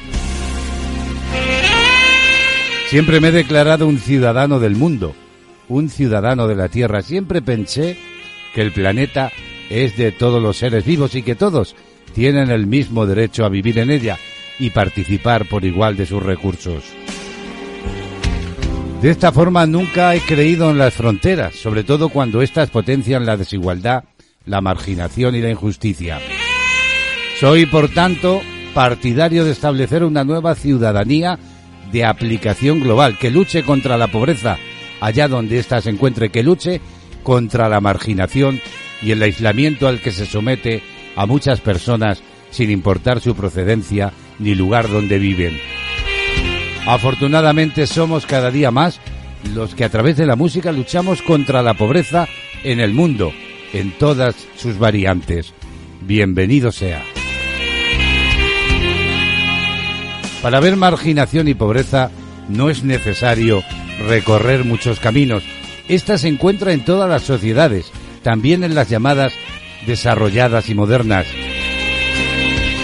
[2.87, 5.15] Siempre me he declarado un ciudadano del mundo,
[5.69, 7.03] un ciudadano de la Tierra.
[7.03, 7.99] Siempre pensé
[8.55, 9.33] que el planeta
[9.69, 11.75] es de todos los seres vivos y que todos
[12.15, 14.17] tienen el mismo derecho a vivir en ella
[14.61, 16.85] y participar por igual de sus recursos.
[19.03, 23.37] De esta forma nunca he creído en las fronteras, sobre todo cuando éstas potencian la
[23.37, 24.05] desigualdad,
[24.49, 26.19] la marginación y la injusticia.
[27.39, 28.41] Soy, por tanto,
[28.75, 31.39] partidario de establecer una nueva ciudadanía
[31.93, 34.59] de aplicación global que luche contra la pobreza
[35.01, 36.81] allá donde ésta se encuentre, que luche
[37.23, 38.61] contra la marginación
[39.03, 40.83] y el aislamiento al que se somete
[41.17, 45.59] a muchas personas sin importar su procedencia ni lugar donde viven.
[46.87, 49.01] Afortunadamente somos cada día más
[49.55, 52.27] los que a través de la música luchamos contra la pobreza
[52.65, 53.33] en el mundo,
[53.73, 55.53] en todas sus variantes.
[56.01, 57.05] Bienvenido sea.
[60.43, 62.11] Para ver marginación y pobreza
[62.49, 63.63] no es necesario
[64.07, 65.43] recorrer muchos caminos.
[65.89, 67.91] Esta se encuentra en todas las sociedades,
[68.23, 69.33] también en las llamadas
[69.87, 71.27] desarrolladas y modernas.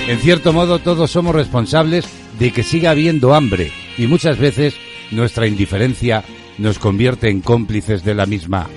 [0.09, 2.07] En cierto modo todos somos responsables
[2.39, 4.75] de que siga habiendo hambre y muchas veces
[5.11, 6.25] nuestra indiferencia
[6.59, 8.69] nos convierte en cómplices de la misma.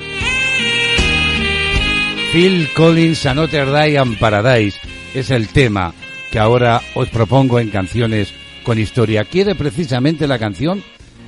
[2.37, 4.77] Phil Collins a Notre Dame Paradise
[5.15, 5.95] es el tema
[6.31, 8.31] que ahora os propongo en canciones
[8.61, 9.25] con historia.
[9.25, 10.83] Quiere precisamente la canción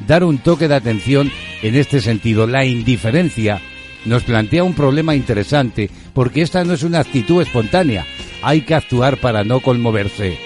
[0.06, 1.32] dar un toque de atención
[1.64, 2.46] en este sentido.
[2.46, 3.60] La indiferencia
[4.06, 8.06] nos plantea un problema interesante porque esta no es una actitud espontánea.
[8.44, 10.38] Hay que actuar para no conmoverse.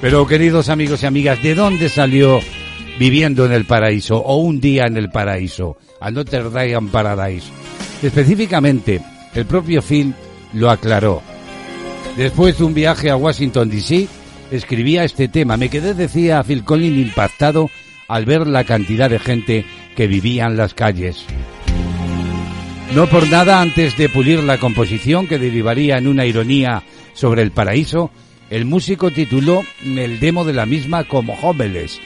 [0.00, 2.40] Pero queridos amigos y amigas, ¿de dónde salió
[2.98, 5.76] viviendo en el paraíso o un día en el paraíso?
[6.00, 7.63] A Notre Dame Paradise.
[8.04, 9.00] Específicamente,
[9.34, 10.12] el propio Phil
[10.52, 11.22] lo aclaró.
[12.18, 14.08] Después de un viaje a Washington DC,
[14.50, 15.56] escribía este tema.
[15.56, 17.70] Me quedé, decía Phil Collins, impactado
[18.06, 19.64] al ver la cantidad de gente
[19.96, 21.24] que vivía en las calles.
[22.94, 26.82] No por nada, antes de pulir la composición que derivaría en una ironía
[27.14, 28.10] sobre el paraíso,
[28.50, 32.00] el músico tituló el demo de la misma como Homeless.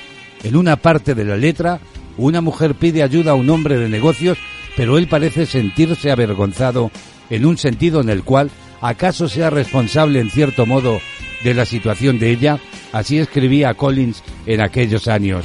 [0.45, 1.81] En una parte de la letra,
[2.17, 4.39] una mujer pide ayuda a un hombre de negocios,
[4.77, 6.91] pero él parece sentirse avergonzado
[7.31, 8.51] en un sentido en el cual
[8.81, 11.01] acaso sea responsable en cierto modo
[11.43, 12.59] de la situación de ella,
[12.93, 15.45] así escribía Collins en aquellos años.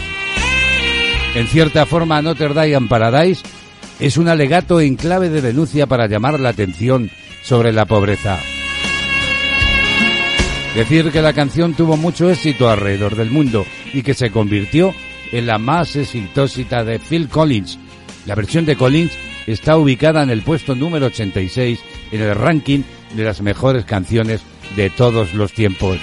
[1.35, 3.43] En cierta forma, Notre Dame Paradise
[3.99, 7.09] es un alegato en clave de denuncia para llamar la atención
[7.43, 8.39] sobre la pobreza.
[10.75, 14.93] Decir que la canción tuvo mucho éxito alrededor del mundo y que se convirtió
[15.31, 17.79] en la más exitosa de Phil Collins.
[18.25, 19.11] La versión de Collins
[19.47, 21.79] está ubicada en el puesto número 86
[22.11, 22.81] en el ranking
[23.15, 24.41] de las mejores canciones
[24.75, 25.99] de todos los tiempos.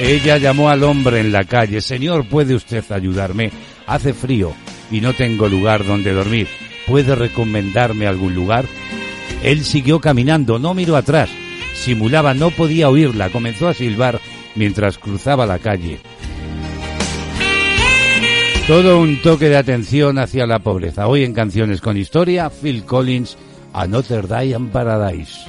[0.00, 3.52] Ella llamó al hombre en la calle, Señor, ¿puede usted ayudarme?
[3.86, 4.52] Hace frío
[4.90, 6.48] y no tengo lugar donde dormir.
[6.86, 8.64] ¿Puede recomendarme algún lugar?
[9.44, 11.30] Él siguió caminando, no miró atrás.
[11.74, 13.30] Simulaba, no podía oírla.
[13.30, 14.20] Comenzó a silbar
[14.56, 16.00] mientras cruzaba la calle.
[18.66, 21.08] Todo un toque de atención hacia la pobreza.
[21.08, 23.36] Hoy en Canciones con Historia, Phil Collins,
[23.72, 25.40] a Notre Dame Paradise.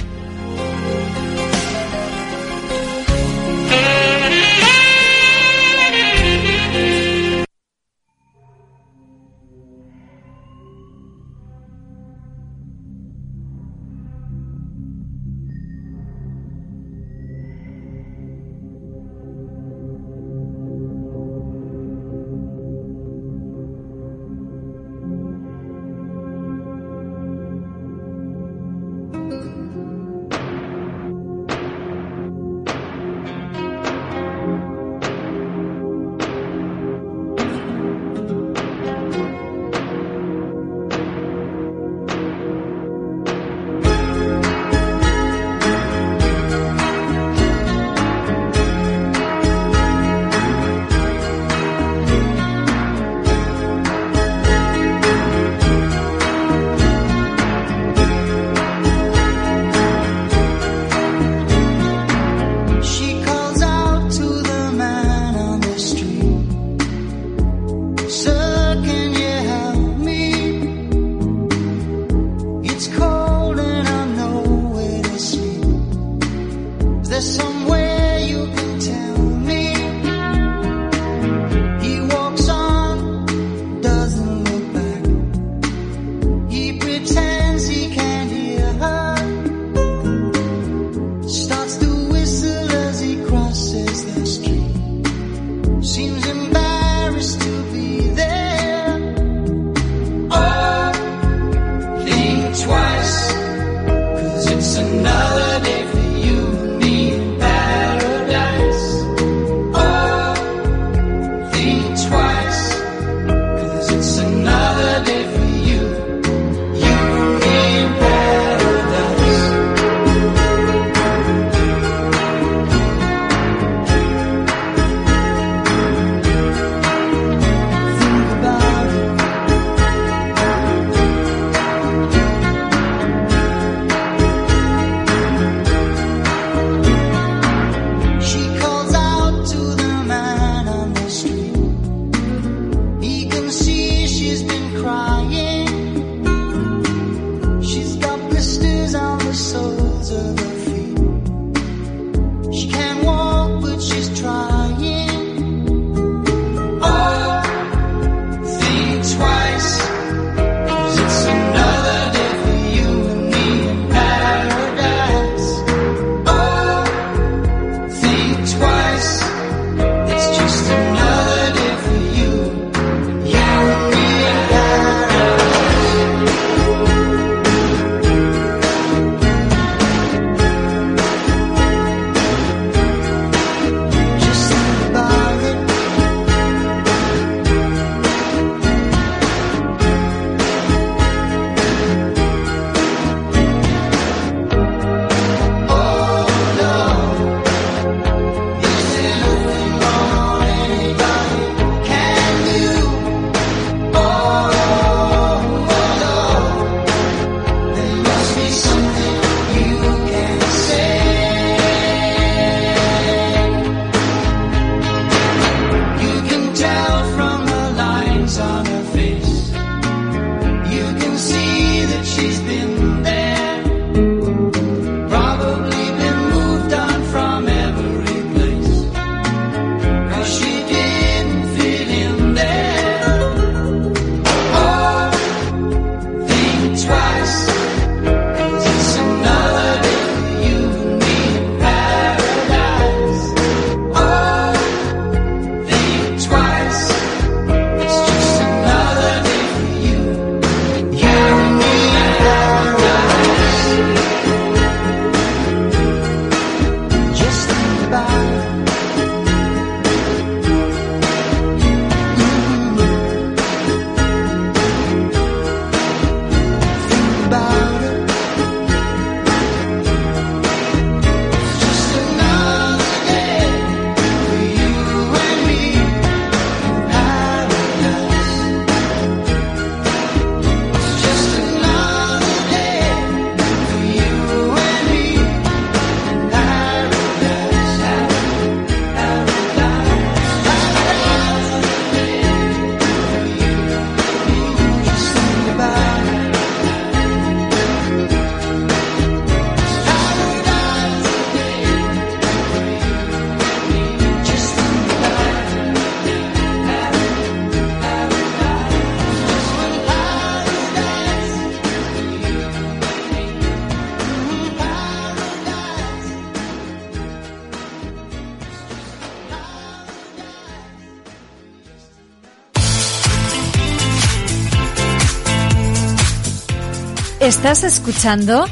[327.36, 328.46] Estás escuchando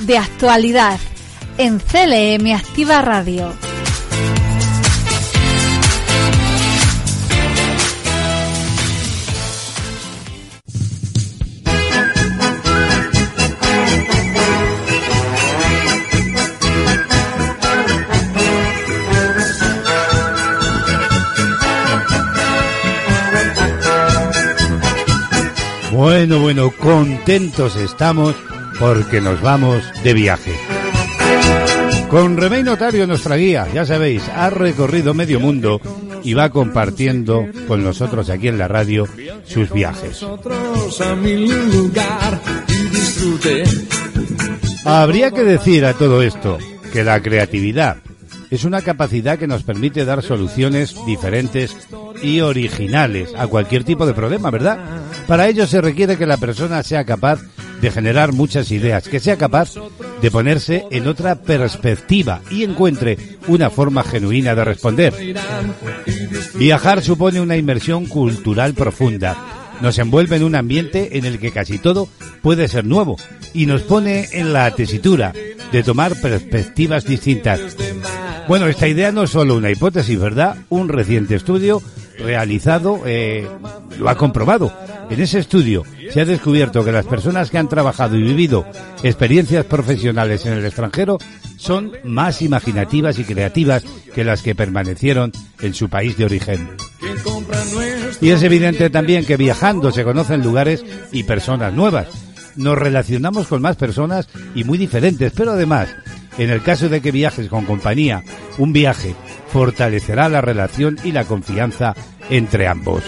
[0.00, 0.98] De Actualidad
[1.58, 3.52] en CLM Activa Radio.
[26.02, 28.34] Bueno, bueno, contentos estamos
[28.80, 30.52] porque nos vamos de viaje.
[32.10, 35.80] Con Remey Notario, nuestra guía, ya sabéis, ha recorrido medio mundo
[36.24, 39.06] y va compartiendo con nosotros aquí en la radio
[39.44, 40.26] sus viajes.
[44.84, 46.58] Habría que decir a todo esto
[46.92, 47.98] que la creatividad
[48.50, 51.76] es una capacidad que nos permite dar soluciones diferentes
[52.22, 54.78] y originales a cualquier tipo de problema, ¿verdad?
[55.26, 57.40] Para ello se requiere que la persona sea capaz
[57.80, 59.74] de generar muchas ideas, que sea capaz
[60.20, 63.18] de ponerse en otra perspectiva y encuentre
[63.48, 65.12] una forma genuina de responder.
[66.54, 69.36] Viajar supone una inmersión cultural profunda.
[69.80, 72.08] Nos envuelve en un ambiente en el que casi todo
[72.40, 73.16] puede ser nuevo
[73.52, 75.32] y nos pone en la tesitura
[75.72, 77.60] de tomar perspectivas distintas.
[78.46, 80.56] Bueno, esta idea no es solo una hipótesis, ¿verdad?
[80.68, 81.82] Un reciente estudio
[82.18, 83.46] realizado eh,
[83.98, 84.72] lo ha comprobado.
[85.10, 88.66] En ese estudio se ha descubierto que las personas que han trabajado y vivido
[89.02, 91.18] experiencias profesionales en el extranjero
[91.56, 93.84] son más imaginativas y creativas
[94.14, 96.70] que las que permanecieron en su país de origen.
[98.20, 102.08] Y es evidente también que viajando se conocen lugares y personas nuevas.
[102.56, 105.88] Nos relacionamos con más personas y muy diferentes, pero además,
[106.38, 108.22] en el caso de que viajes con compañía,
[108.58, 109.14] un viaje
[109.52, 111.94] fortalecerá la relación y la confianza
[112.30, 113.04] entre ambos.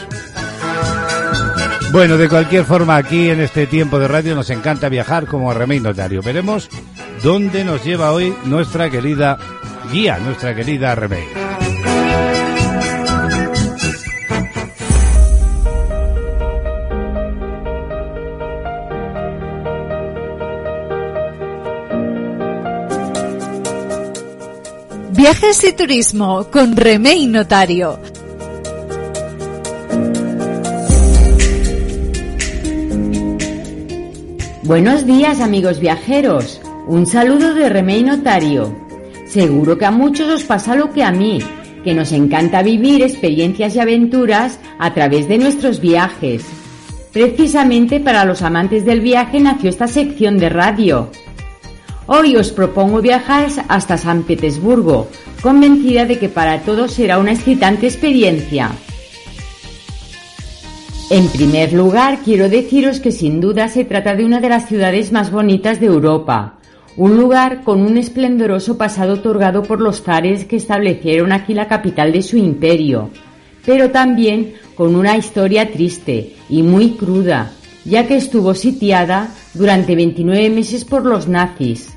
[1.92, 5.78] Bueno, de cualquier forma, aquí en este tiempo de radio nos encanta viajar como Remey
[5.78, 6.22] Notario.
[6.22, 6.68] Veremos
[7.22, 9.38] dónde nos lleva hoy nuestra querida
[9.92, 11.43] guía, nuestra querida Remey.
[25.24, 27.98] Viajes y turismo con Remey Notario.
[34.64, 38.76] Buenos días amigos viajeros, un saludo de Remey Notario.
[39.26, 41.38] Seguro que a muchos os pasa lo que a mí,
[41.82, 46.44] que nos encanta vivir experiencias y aventuras a través de nuestros viajes.
[47.14, 51.08] Precisamente para los amantes del viaje nació esta sección de radio.
[52.06, 55.08] Hoy os propongo viajar hasta San Petersburgo,
[55.40, 58.72] convencida de que para todos será una excitante experiencia.
[61.08, 65.12] En primer lugar, quiero deciros que sin duda se trata de una de las ciudades
[65.12, 66.58] más bonitas de Europa,
[66.98, 72.12] un lugar con un esplendoroso pasado otorgado por los zares que establecieron aquí la capital
[72.12, 73.08] de su imperio,
[73.64, 77.52] pero también con una historia triste y muy cruda,
[77.86, 81.93] ya que estuvo sitiada durante 29 meses por los nazis.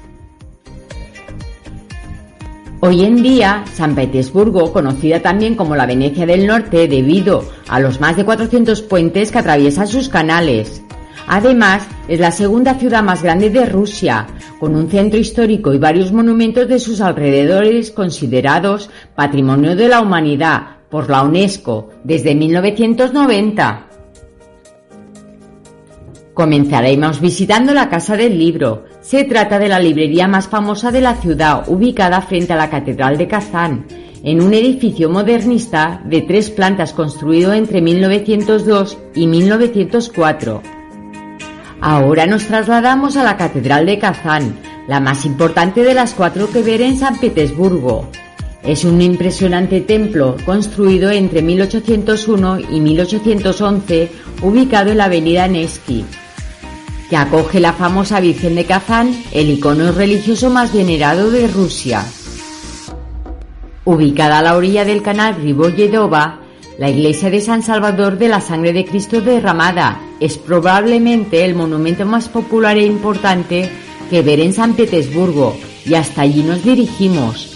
[2.80, 8.00] Hoy en día, San Petersburgo, conocida también como la Venecia del Norte debido a los
[8.00, 10.84] más de 400 puentes que atraviesan sus canales.
[11.26, 14.28] Además, es la segunda ciudad más grande de Rusia,
[14.60, 20.78] con un centro histórico y varios monumentos de sus alrededores considerados Patrimonio de la Humanidad
[20.92, 23.88] por la UNESCO desde 1990.
[26.36, 28.86] Comenzaremos visitando la Casa del Libro.
[29.08, 33.18] Se trata de la librería más famosa de la ciudad, ubicada frente a la Catedral
[33.18, 33.86] de Kazán,
[34.22, 40.62] en un edificio modernista de tres plantas construido entre 1902 y 1904.
[41.80, 46.62] Ahora nos trasladamos a la Catedral de Kazán, la más importante de las cuatro que
[46.62, 48.10] ver en San Petersburgo.
[48.62, 56.04] Es un impresionante templo construido entre 1801 y 1811, ubicado en la avenida Nevsky
[57.10, 62.06] que acoge la famosa Virgen de Kazán, el icono religioso más venerado de Rusia.
[63.86, 66.42] Ubicada a la orilla del canal Riboyedova,
[66.78, 72.06] la iglesia de San Salvador de la Sangre de Cristo derramada es probablemente el monumento
[72.06, 73.70] más popular e importante
[74.10, 77.54] que ver en San Petersburgo y hasta allí nos dirigimos.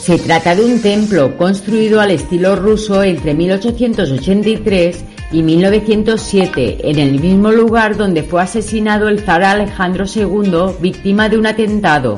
[0.00, 7.20] Se trata de un templo construido al estilo ruso entre 1883 y 1907, en el
[7.20, 12.16] mismo lugar donde fue asesinado el zar Alejandro II, víctima de un atentado.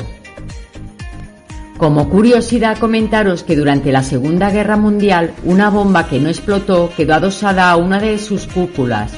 [1.77, 7.15] Como curiosidad comentaros que durante la Segunda Guerra Mundial una bomba que no explotó quedó
[7.15, 9.13] adosada a una de sus cúpulas.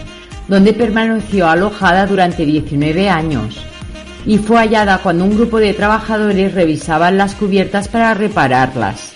[0.49, 3.65] donde permaneció alojada durante 19 años
[4.27, 9.13] y fue hallada cuando un grupo de trabajadores revisaban las cubiertas para repararlas.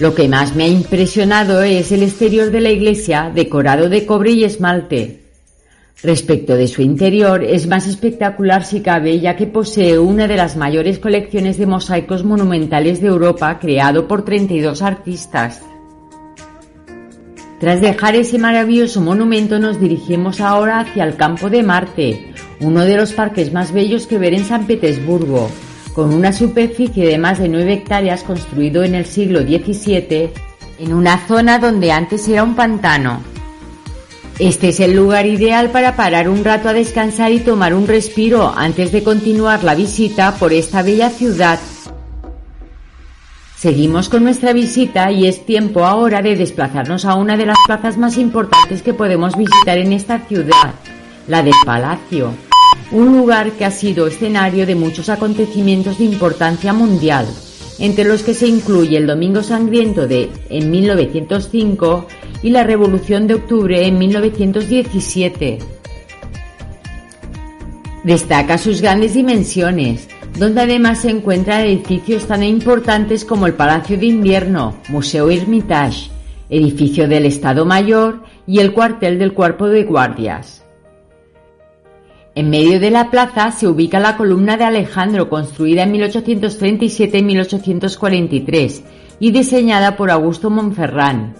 [0.00, 4.30] Lo que más me ha impresionado es el exterior de la iglesia decorado de cobre
[4.30, 5.22] y esmalte.
[6.04, 10.56] Respecto de su interior, es más espectacular si cabe, ya que posee una de las
[10.56, 15.62] mayores colecciones de mosaicos monumentales de Europa, creado por 32 artistas.
[17.58, 22.96] Tras dejar ese maravilloso monumento nos dirigimos ahora hacia el campo de Marte, uno de
[22.96, 25.50] los parques más bellos que ver en San Petersburgo,
[25.98, 30.30] con una superficie de más de 9 hectáreas construido en el siglo XVII
[30.78, 33.20] en una zona donde antes era un pantano.
[34.38, 38.54] Este es el lugar ideal para parar un rato a descansar y tomar un respiro
[38.56, 41.58] antes de continuar la visita por esta bella ciudad.
[43.56, 47.98] Seguimos con nuestra visita y es tiempo ahora de desplazarnos a una de las plazas
[47.98, 50.74] más importantes que podemos visitar en esta ciudad,
[51.26, 52.34] la del Palacio,
[52.90, 57.26] un lugar que ha sido escenario de muchos acontecimientos de importancia mundial,
[57.78, 62.06] entre los que se incluye el Domingo Sangriento de en 1905
[62.42, 65.58] y la Revolución de Octubre en 1917.
[68.04, 70.08] Destaca sus grandes dimensiones,
[70.38, 76.10] donde además se encuentran edificios tan importantes como el Palacio de Invierno, Museo Hermitage,
[76.48, 80.57] edificio del Estado Mayor y el cuartel del Cuerpo de Guardias.
[82.38, 87.22] En medio de la plaza se ubica la columna de Alejandro, construida en 1837 y
[87.24, 88.82] 1843
[89.18, 91.34] y diseñada por Augusto Monferrán.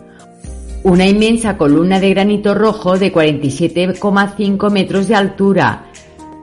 [0.82, 5.84] Una inmensa columna de granito rojo de 47,5 metros de altura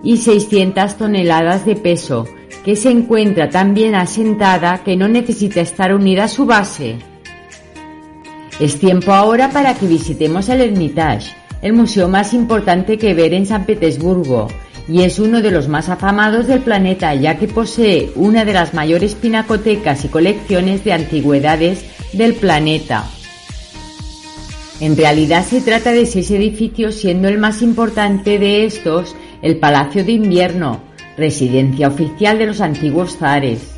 [0.06, 2.26] y 600 toneladas de peso,
[2.64, 6.96] que se encuentra tan bien asentada que no necesita estar unida a su base.
[8.62, 13.46] Es tiempo ahora para que visitemos el Hermitage, el museo más importante que ver en
[13.46, 14.48] San Petersburgo,
[14.88, 18.74] y es uno de los más afamados del planeta ya que posee una de las
[18.74, 23.06] mayores pinacotecas y colecciones de antigüedades del planeta.
[24.80, 30.04] En realidad se trata de seis edificios siendo el más importante de estos el Palacio
[30.04, 30.82] de Invierno,
[31.18, 33.76] residencia oficial de los antiguos zares.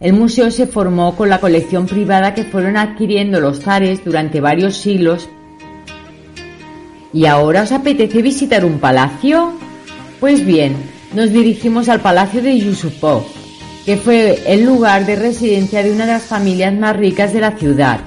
[0.00, 4.76] El museo se formó con la colección privada que fueron adquiriendo los zares durante varios
[4.76, 5.28] siglos.
[7.16, 9.54] ¿Y ahora os apetece visitar un palacio?
[10.20, 10.76] Pues bien,
[11.14, 13.22] nos dirigimos al Palacio de Yusupov,
[13.86, 17.52] que fue el lugar de residencia de una de las familias más ricas de la
[17.52, 18.00] ciudad.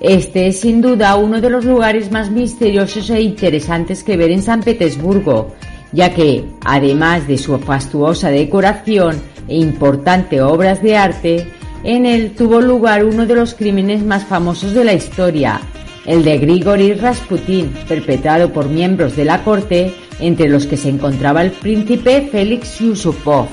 [0.00, 4.42] Este es sin duda uno de los lugares más misteriosos e interesantes que ver en
[4.42, 5.54] San Petersburgo,
[5.92, 11.52] ya que, además de su fastuosa decoración e importante obras de arte,
[11.84, 15.60] en él tuvo lugar uno de los crímenes más famosos de la historia,
[16.08, 21.42] el de Grigory Rasputin, perpetrado por miembros de la corte, entre los que se encontraba
[21.42, 23.46] el príncipe Félix Yusupov.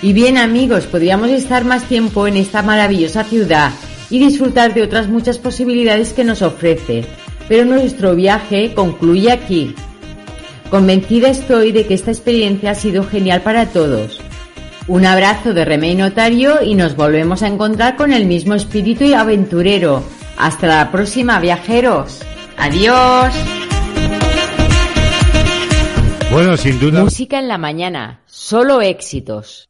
[0.00, 3.72] Y bien amigos, podríamos estar más tiempo en esta maravillosa ciudad
[4.10, 7.04] y disfrutar de otras muchas posibilidades que nos ofrece,
[7.48, 9.74] pero nuestro viaje concluye aquí.
[10.70, 14.20] Convencida estoy de que esta experiencia ha sido genial para todos.
[14.86, 19.14] Un abrazo de Remey Notario y nos volvemos a encontrar con el mismo espíritu y
[19.14, 20.04] aventurero.
[20.38, 22.20] Hasta la próxima, viajeros.
[22.56, 23.34] Adiós.
[26.30, 27.02] Bueno, sin duda.
[27.02, 28.22] Música en la mañana.
[28.26, 29.68] Solo éxitos.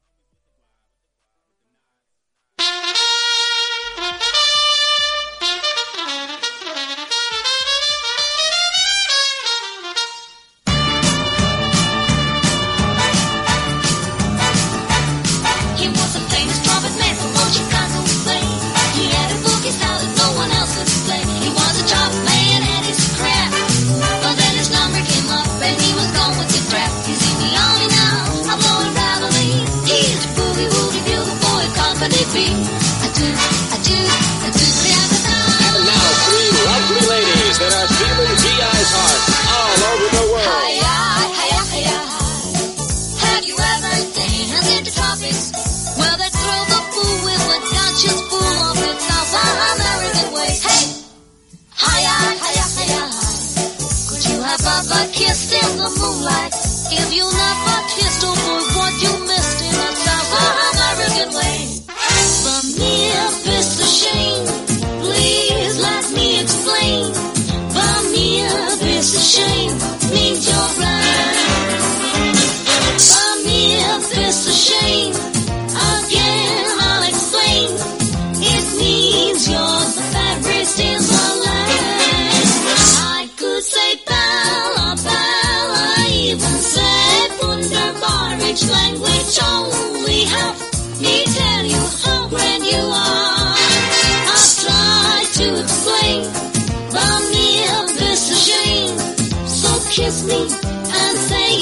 [99.94, 101.54] Kiss me and say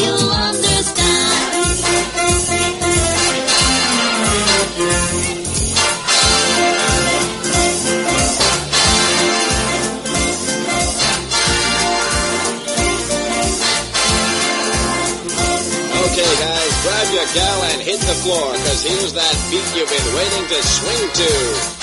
[16.13, 20.09] Okay, guys, grab your gal and hit the floor, cause here's that beat you've been
[20.17, 21.31] waiting to swing to.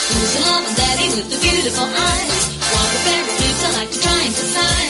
[0.02, 2.58] Who's the love daddy with the beautiful eyes?
[2.58, 4.89] What the favorite flutes I like to try and decide.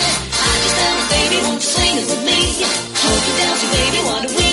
[1.40, 2.40] Baby, won't you swing it with me?
[2.96, 4.49] Hold you down, baby, want to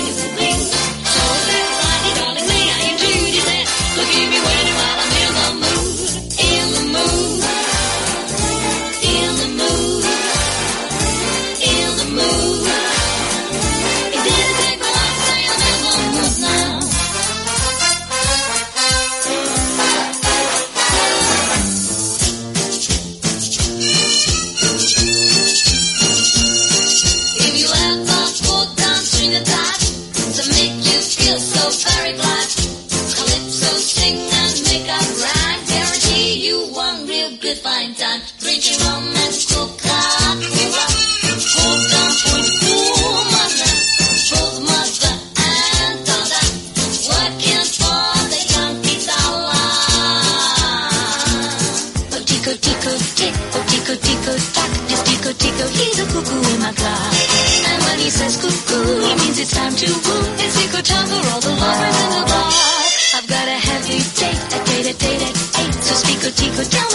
[66.57, 66.86] the job.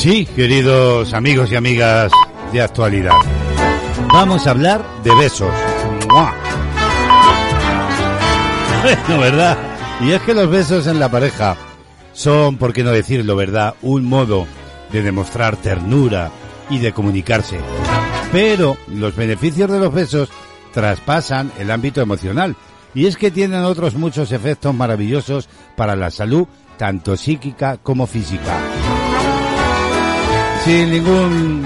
[0.00, 2.10] Sí, queridos amigos y amigas
[2.54, 3.12] de actualidad.
[4.10, 5.52] Vamos a hablar de besos.
[6.10, 6.34] ¡Mua!
[8.82, 9.58] Bueno, ¿verdad?
[10.00, 11.54] Y es que los besos en la pareja
[12.14, 13.74] son, por qué no decirlo, ¿verdad?
[13.82, 14.46] Un modo
[14.90, 16.30] de demostrar ternura
[16.70, 17.60] y de comunicarse.
[18.32, 20.30] Pero los beneficios de los besos
[20.72, 22.56] traspasan el ámbito emocional.
[22.94, 26.48] Y es que tienen otros muchos efectos maravillosos para la salud,
[26.78, 28.69] tanto psíquica como física.
[30.70, 31.64] Sin ningún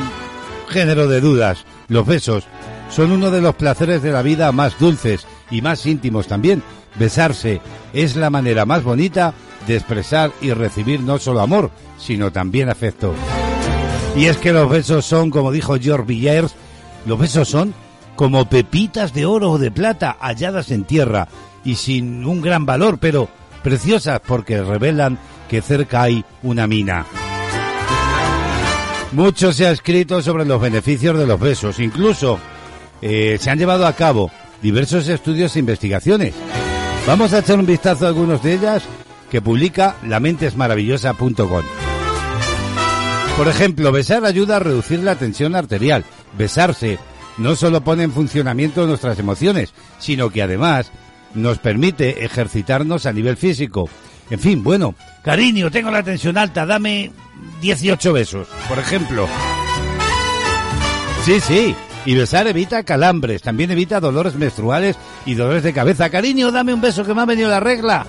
[0.67, 2.45] género de dudas, los besos
[2.89, 6.63] son uno de los placeres de la vida más dulces y más íntimos también.
[6.99, 7.61] Besarse
[7.93, 9.35] es la manera más bonita
[9.67, 13.13] de expresar y recibir no solo amor, sino también afecto.
[14.17, 16.55] Y es que los besos son, como dijo George Villiers,
[17.05, 17.75] los besos son
[18.17, 21.29] como pepitas de oro o de plata halladas en tierra
[21.63, 23.29] y sin un gran valor, pero
[23.63, 25.19] preciosas porque revelan
[25.51, 27.05] que cerca hay una mina.
[29.15, 32.41] Mucho se ha escrito sobre los beneficios de los besos, incluso
[33.01, 36.35] eh, se han llevado a cabo diversos estudios e investigaciones.
[37.07, 38.83] Vamos a echar un vistazo a algunos de ellas
[39.31, 41.63] que publica lamentesmaravillosa.com.
[43.37, 46.05] Por ejemplo, besar ayuda a reducir la tensión arterial.
[46.37, 46.99] Besarse
[47.39, 50.91] no solo pone en funcionamiento nuestras emociones, sino que además
[51.35, 53.89] nos permite ejercitarnos a nivel físico.
[54.31, 57.11] En fin, bueno, cariño, tengo la tensión alta, dame
[57.61, 59.29] 18 besos, por ejemplo.
[61.25, 61.75] Sí, sí,
[62.07, 66.11] y besar evita calambres, también evita dolores menstruales y dolores de cabeza.
[66.11, 68.07] Cariño, dame un beso que me ha venido la regla.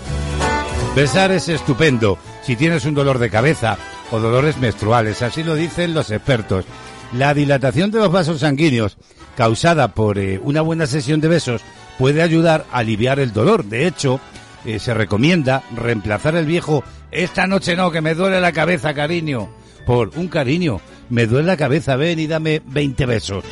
[0.96, 3.78] Besar es estupendo si tienes un dolor de cabeza
[4.12, 6.66] o dolores menstruales, así lo dicen los expertos.
[7.14, 8.98] La dilatación de los vasos sanguíneos
[9.36, 11.62] causada por eh, una buena sesión de besos
[11.98, 13.66] puede ayudar a aliviar el dolor.
[13.66, 14.20] De hecho,
[14.66, 16.84] eh, se recomienda reemplazar el viejo
[17.16, 19.48] esta noche no, que me duele la cabeza, cariño,
[19.86, 23.46] por un cariño, me duele la cabeza, ven y dame 20 besos.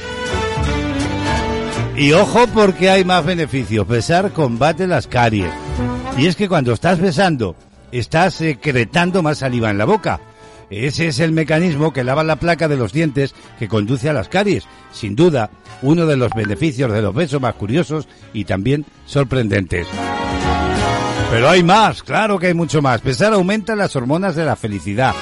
[1.95, 3.87] Y ojo porque hay más beneficios.
[3.87, 5.49] Besar combate las caries.
[6.17, 7.55] Y es que cuando estás besando,
[7.93, 10.19] estás secretando más saliva en la boca.
[10.69, 14.27] Ese es el mecanismo que lava la placa de los dientes que conduce a las
[14.27, 14.65] caries.
[14.91, 15.51] Sin duda,
[15.81, 19.87] uno de los beneficios de los besos más curiosos y también sorprendentes.
[21.33, 23.01] Pero hay más, claro que hay mucho más.
[23.01, 25.15] Besar aumenta las hormonas de la felicidad.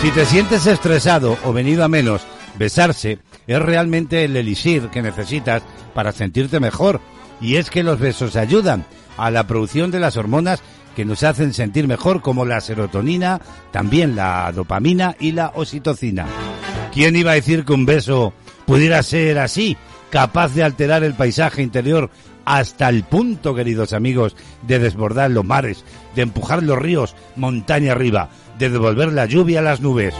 [0.00, 2.22] Si te sientes estresado o venido a menos,
[2.56, 7.00] besarse es realmente el elixir que necesitas para sentirte mejor.
[7.40, 8.84] Y es que los besos ayudan
[9.16, 10.62] a la producción de las hormonas
[10.94, 13.40] que nos hacen sentir mejor como la serotonina,
[13.72, 16.26] también la dopamina y la oxitocina.
[16.92, 18.32] ¿Quién iba a decir que un beso
[18.64, 19.76] pudiera ser así,
[20.10, 22.10] capaz de alterar el paisaje interior
[22.44, 25.84] hasta el punto, queridos amigos, de desbordar los mares,
[26.14, 28.28] de empujar los ríos montaña arriba,
[28.58, 30.14] de devolver la lluvia a las nubes?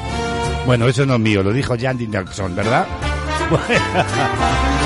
[0.67, 2.87] Bueno, eso no es mío, lo dijo Jan Jackson, ¿verdad?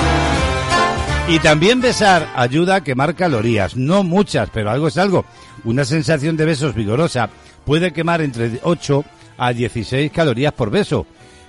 [1.29, 5.25] Y también besar ayuda a quemar calorías, no muchas, pero algo es algo.
[5.65, 7.29] Una sensación de besos vigorosa
[7.65, 9.03] puede quemar entre 8
[9.37, 11.05] a 16 calorías por beso.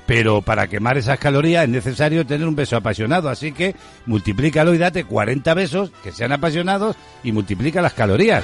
[0.09, 4.79] Pero para quemar esas calorías es necesario tener un beso apasionado, así que multiplícalo y
[4.79, 8.43] date 40 besos que sean apasionados y multiplica las calorías.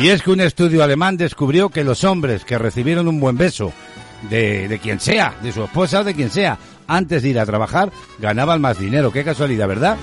[0.00, 3.72] Y es que un estudio alemán descubrió que los hombres que recibieron un buen beso
[4.30, 6.56] de, de quien sea, de su esposa o de quien sea,
[6.86, 9.10] antes de ir a trabajar, ganaban más dinero.
[9.10, 9.96] Qué casualidad, ¿verdad?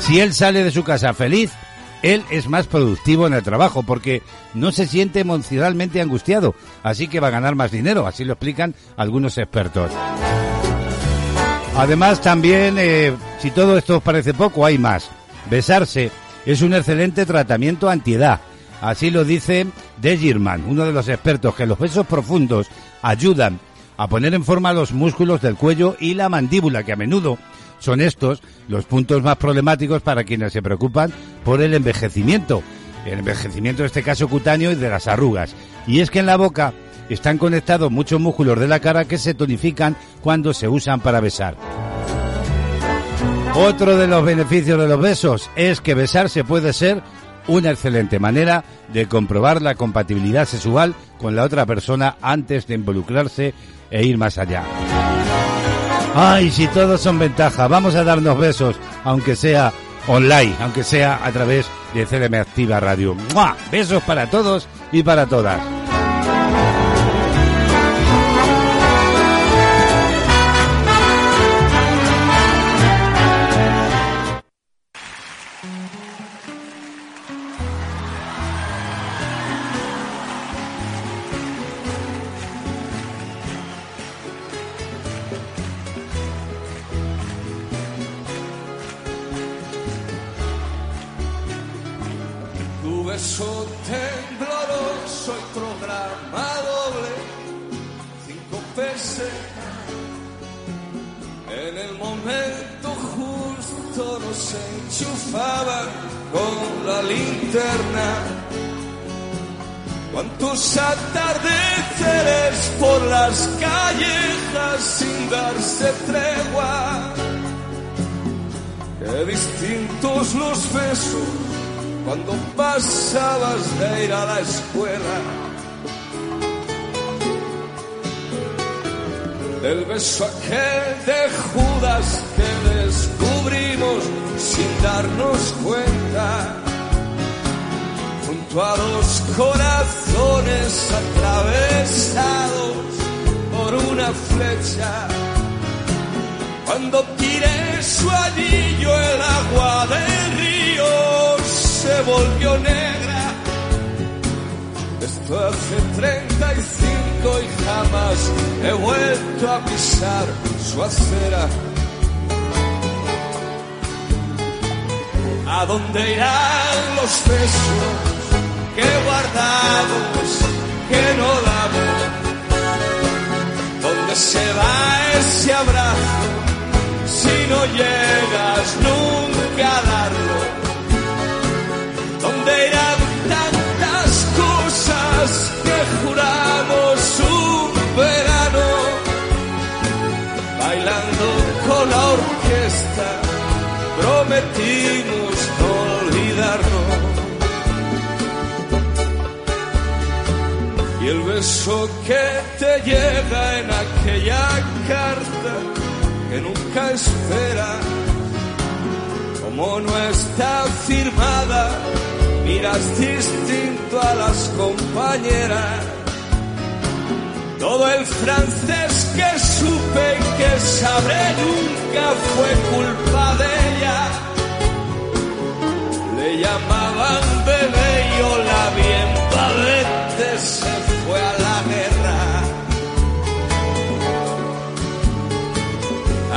[0.00, 1.52] Si él sale de su casa feliz,
[2.02, 4.22] él es más productivo en el trabajo porque
[4.54, 8.74] no se siente emocionalmente angustiado, así que va a ganar más dinero, así lo explican
[8.96, 9.90] algunos expertos.
[11.76, 15.10] Además, también, eh, si todo esto os parece poco, hay más.
[15.48, 16.10] Besarse
[16.44, 18.40] es un excelente tratamiento antiedad.
[18.80, 19.66] Así lo dice
[20.00, 22.68] De Girman, uno de los expertos, que los besos profundos
[23.02, 23.60] ayudan
[23.96, 27.38] a poner en forma los músculos del cuello y la mandíbula, que a menudo
[27.78, 31.12] son estos los puntos más problemáticos para quienes se preocupan
[31.44, 32.62] por el envejecimiento.
[33.06, 35.54] El envejecimiento, en este caso cutáneo, y de las arrugas.
[35.86, 36.72] Y es que en la boca
[37.08, 41.56] están conectados muchos músculos de la cara que se tonifican cuando se usan para besar.
[43.54, 47.02] Otro de los beneficios de los besos es que besarse puede ser
[47.48, 48.62] una excelente manera
[48.92, 53.54] de comprobar la compatibilidad sexual con la otra persona antes de involucrarse
[53.90, 54.64] e ir más allá.
[56.20, 59.72] Ay, si todos son ventaja, vamos a darnos besos, aunque sea
[60.08, 63.14] online, aunque sea a través de CDM Activa Radio.
[63.32, 63.56] ¡Mua!
[63.70, 65.77] Besos para todos y para todas.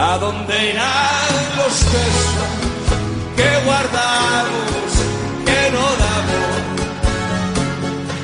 [0.04, 2.52] ¿A dónde irán los besos
[3.38, 4.90] que guardamos,
[5.46, 6.56] que no damos?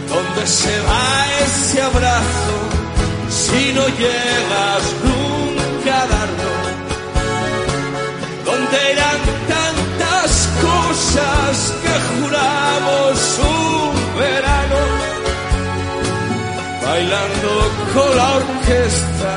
[0.09, 1.07] ¿Dónde se va
[1.45, 2.55] ese abrazo
[3.29, 6.53] si no llegas nunca a darlo?
[8.43, 9.21] ¿Dónde irán
[9.53, 10.31] tantas
[10.67, 13.17] cosas que juramos
[13.53, 14.81] un verano?
[16.83, 17.51] Bailando
[17.93, 19.33] con la orquesta,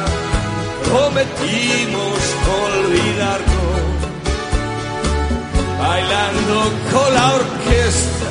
[0.84, 3.98] prometimos no olvidarnos.
[5.78, 6.56] Bailando
[6.92, 8.30] con la orquesta,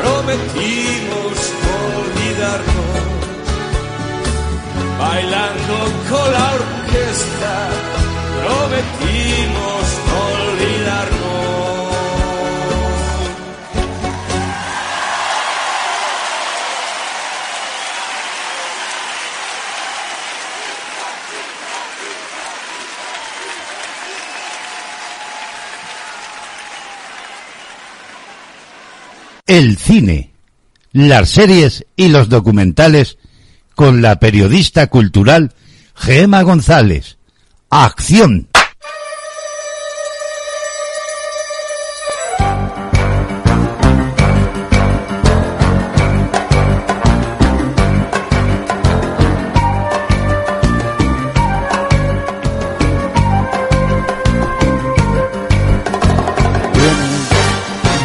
[0.00, 2.98] prometimos no olvidarnos.
[4.98, 5.76] Bailando
[6.10, 7.54] con la orquesta,
[8.42, 9.77] prometimos
[29.48, 30.30] El cine,
[30.92, 33.16] las series y los documentales
[33.74, 35.54] con la periodista cultural
[35.94, 37.16] Gema González.
[37.70, 38.48] ¡Acción!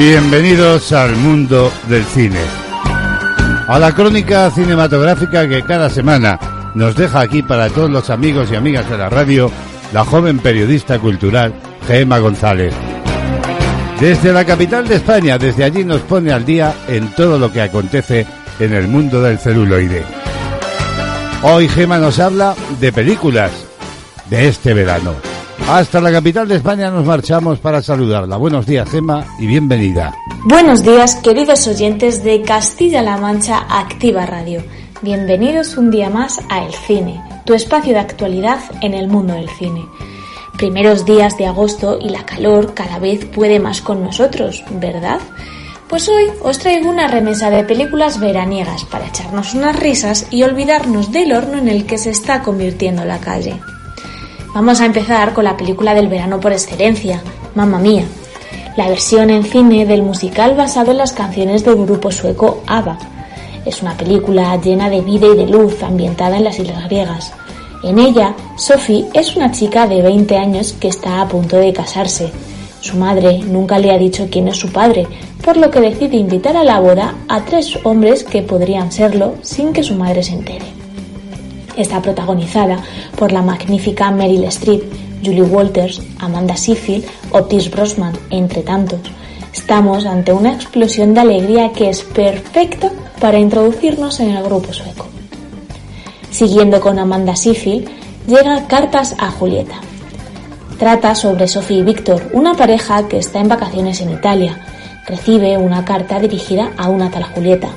[0.06, 2.42] Bienvenidos al mundo del cine.
[3.70, 6.38] A la crónica cinematográfica que cada semana
[6.76, 9.50] nos deja aquí para todos los amigos y amigas de la radio
[9.94, 11.54] la joven periodista cultural
[11.88, 12.74] Gema González.
[14.02, 17.62] Desde la capital de España, desde allí nos pone al día en todo lo que
[17.62, 18.28] acontece
[18.60, 20.04] en el mundo del celuloide.
[21.44, 23.52] Hoy Gema nos habla de películas
[24.30, 25.33] de este verano.
[25.68, 28.36] Hasta la capital de España nos marchamos para saludarla.
[28.38, 30.14] Buenos días, Gema, y bienvenida.
[30.44, 34.62] Buenos días, queridos oyentes de Castilla-La Mancha Activa Radio.
[35.02, 39.50] Bienvenidos un día más a El Cine, tu espacio de actualidad en el mundo del
[39.50, 39.86] cine.
[40.58, 45.20] Primeros días de agosto y la calor cada vez puede más con nosotros, ¿verdad?
[45.88, 51.12] Pues hoy os traigo una remesa de películas veraniegas para echarnos unas risas y olvidarnos
[51.12, 53.60] del horno en el que se está convirtiendo la calle.
[54.54, 57.24] Vamos a empezar con la película del verano por excelencia,
[57.56, 58.04] Mamma Mía,
[58.78, 63.00] la versión en cine del musical basado en las canciones del grupo sueco ABBA.
[63.66, 67.34] Es una película llena de vida y de luz ambientada en las islas griegas.
[67.84, 72.32] En ella, Sophie es una chica de 20 años que está a punto de casarse.
[72.80, 75.08] Su madre nunca le ha dicho quién es su padre,
[75.44, 79.74] por lo que decide invitar a la boda a tres hombres que podrían serlo sin
[79.74, 80.83] que su madre se entere.
[81.78, 82.78] Está protagonizada
[83.18, 84.84] por la magnífica Meryl Streep,
[85.24, 89.00] Julie Walters, Amanda Seyfried, Otis Brosman, entre tantos.
[89.54, 95.08] Estamos ante una explosión de alegría que es perfecta para introducirnos en el grupo sueco.
[96.30, 97.88] Siguiendo con Amanda Seyfried,
[98.28, 99.76] llega Cartas a Julieta.
[100.78, 104.60] Trata sobre Sophie y Víctor, una pareja que está en vacaciones en Italia.
[105.08, 107.70] Recibe una carta dirigida a una tal Julieta.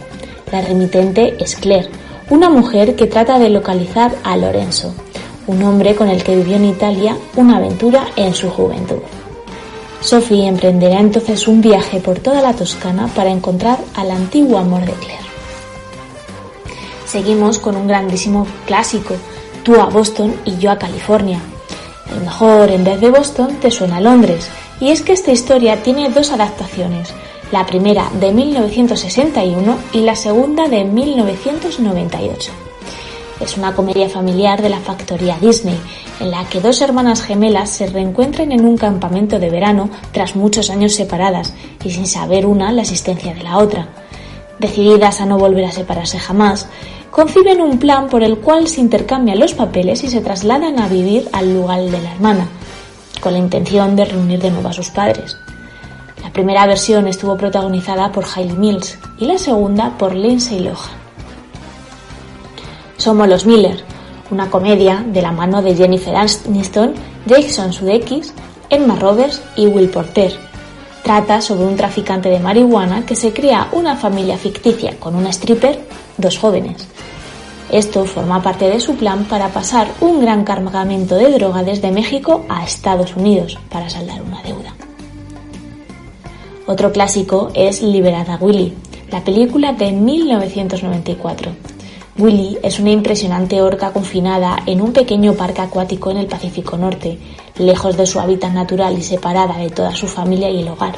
[0.50, 1.90] La remitente es Claire,
[2.28, 4.94] una mujer que trata de localizar a Lorenzo,
[5.46, 8.98] un hombre con el que vivió en Italia una aventura en su juventud.
[10.00, 14.92] Sophie emprenderá entonces un viaje por toda la Toscana para encontrar al antiguo amor de
[14.92, 15.26] Claire.
[17.06, 19.14] Seguimos con un grandísimo clásico,
[19.62, 21.40] Tú a Boston y yo a California.
[22.12, 24.48] El mejor en vez de Boston te suena a Londres,
[24.78, 27.12] y es que esta historia tiene dos adaptaciones,
[27.52, 32.52] la primera de 1961 y la segunda de 1998.
[33.40, 35.78] Es una comedia familiar de la factoría Disney,
[36.20, 40.70] en la que dos hermanas gemelas se reencuentran en un campamento de verano tras muchos
[40.70, 41.52] años separadas
[41.84, 43.88] y sin saber una la existencia de la otra.
[44.58, 46.66] Decididas a no volver a separarse jamás,
[47.10, 51.28] conciben un plan por el cual se intercambian los papeles y se trasladan a vivir
[51.32, 52.48] al lugar de la hermana,
[53.20, 55.36] con la intención de reunir de nuevo a sus padres.
[56.26, 60.90] La primera versión estuvo protagonizada por Hailey Mills y la segunda por Lindsay Lohan.
[62.96, 63.84] Somos los Miller,
[64.32, 66.94] una comedia de la mano de Jennifer Aniston,
[67.28, 68.34] Jason Sudeikis,
[68.68, 70.36] Emma Roberts y Will Porter.
[71.04, 75.78] Trata sobre un traficante de marihuana que se crea una familia ficticia con una stripper,
[76.18, 76.88] dos jóvenes.
[77.70, 82.44] Esto forma parte de su plan para pasar un gran cargamento de droga desde México
[82.48, 84.75] a Estados Unidos para saldar una deuda.
[86.68, 88.72] Otro clásico es Liberada Willy,
[89.12, 91.52] la película de 1994.
[92.18, 97.18] Willy es una impresionante orca confinada en un pequeño parque acuático en el Pacífico Norte,
[97.58, 100.96] lejos de su hábitat natural y separada de toda su familia y el hogar.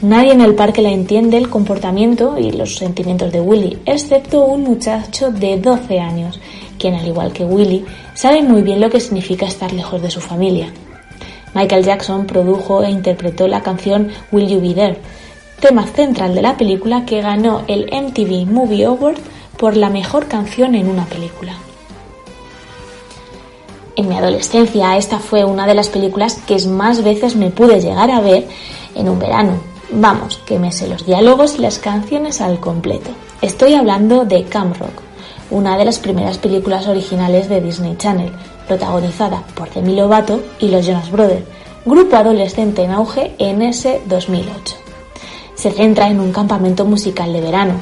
[0.00, 4.62] Nadie en el parque la entiende el comportamiento y los sentimientos de Willy, excepto un
[4.62, 6.38] muchacho de 12 años,
[6.78, 7.84] quien al igual que Willy
[8.14, 10.72] sabe muy bien lo que significa estar lejos de su familia.
[11.54, 14.98] Michael Jackson produjo e interpretó la canción Will You Be There,
[15.60, 19.18] tema central de la película que ganó el MTV Movie Award
[19.56, 21.54] por la mejor canción en una película.
[23.96, 28.10] En mi adolescencia esta fue una de las películas que más veces me pude llegar
[28.10, 28.48] a ver
[28.96, 29.52] en un verano.
[29.92, 33.10] Vamos, que me sé los diálogos y las canciones al completo.
[33.40, 35.00] Estoy hablando de Camp Rock,
[35.50, 38.32] una de las primeras películas originales de Disney Channel,
[38.66, 41.44] protagonizada por Demi Lovato y los Jonas Brothers,
[41.84, 44.76] grupo adolescente en auge en ese 2008.
[45.54, 47.74] Se centra en un campamento musical de verano.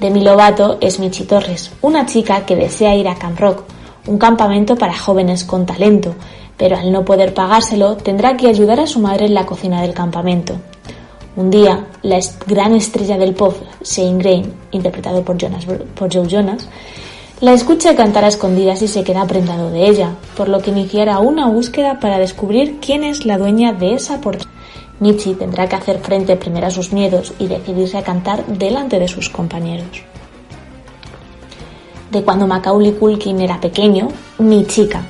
[0.00, 3.62] Demi Lovato es Michi Torres, una chica que desea ir a Camp Rock,
[4.06, 6.14] un campamento para jóvenes con talento,
[6.56, 9.94] pero al no poder pagárselo tendrá que ayudar a su madre en la cocina del
[9.94, 10.54] campamento.
[11.36, 16.66] Un día, la gran estrella del pop, Shane Grain, interpretado por, Jonas, por Joe Jonas,
[17.40, 21.18] la escucha cantar a escondidas y se queda prendado de ella, por lo que iniciará
[21.18, 24.50] una búsqueda para descubrir quién es la dueña de esa portada.
[25.00, 29.08] Michi tendrá que hacer frente primero a sus miedos y decidirse a cantar delante de
[29.08, 30.02] sus compañeros.
[32.10, 34.08] De cuando Macaulay Culkin era pequeño,
[34.38, 35.02] Mi chica,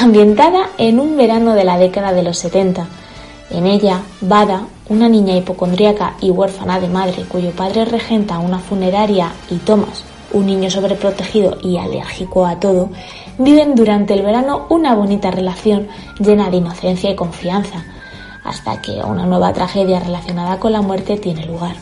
[0.00, 2.86] ambientada en un verano de la década de los 70.
[3.50, 9.32] En ella, Bada, una niña hipocondríaca y huérfana de madre cuyo padre regenta una funeraria,
[9.50, 12.90] y Thomas, un niño sobreprotegido y alérgico a todo,
[13.38, 15.88] viven durante el verano una bonita relación
[16.18, 17.84] llena de inocencia y confianza,
[18.44, 21.76] hasta que una nueva tragedia relacionada con la muerte tiene lugar.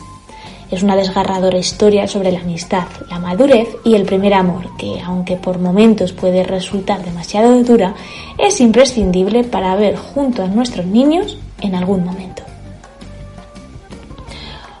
[0.71, 5.35] Es una desgarradora historia sobre la amistad, la madurez y el primer amor, que aunque
[5.35, 7.93] por momentos puede resultar demasiado dura,
[8.37, 12.43] es imprescindible para ver junto a nuestros niños en algún momento.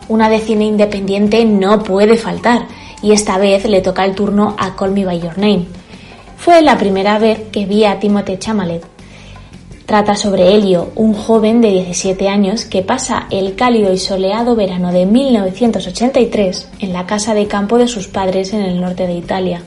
[0.09, 2.65] Una de cine independiente no puede faltar,
[3.03, 5.67] y esta vez le toca el turno a Call Me By Your Name.
[6.37, 8.83] Fue la primera vez que vi a Timothée Chalamet.
[9.85, 14.93] Trata sobre Helio, un joven de 17 años que pasa el cálido y soleado verano
[14.93, 19.61] de 1983 en la casa de campo de sus padres en el norte de Italia.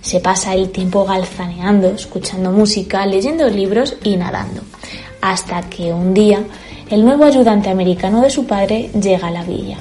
[0.00, 4.62] Se pasa el tiempo galzaneando, escuchando música, leyendo libros y nadando,
[5.20, 6.42] hasta que un día
[6.88, 9.76] el nuevo ayudante americano de su padre llega a la villa.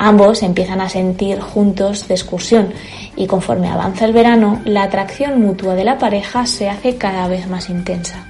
[0.00, 2.72] Ambos empiezan a sentir juntos de excursión
[3.16, 7.48] y conforme avanza el verano, la atracción mutua de la pareja se hace cada vez
[7.48, 8.24] más intensa.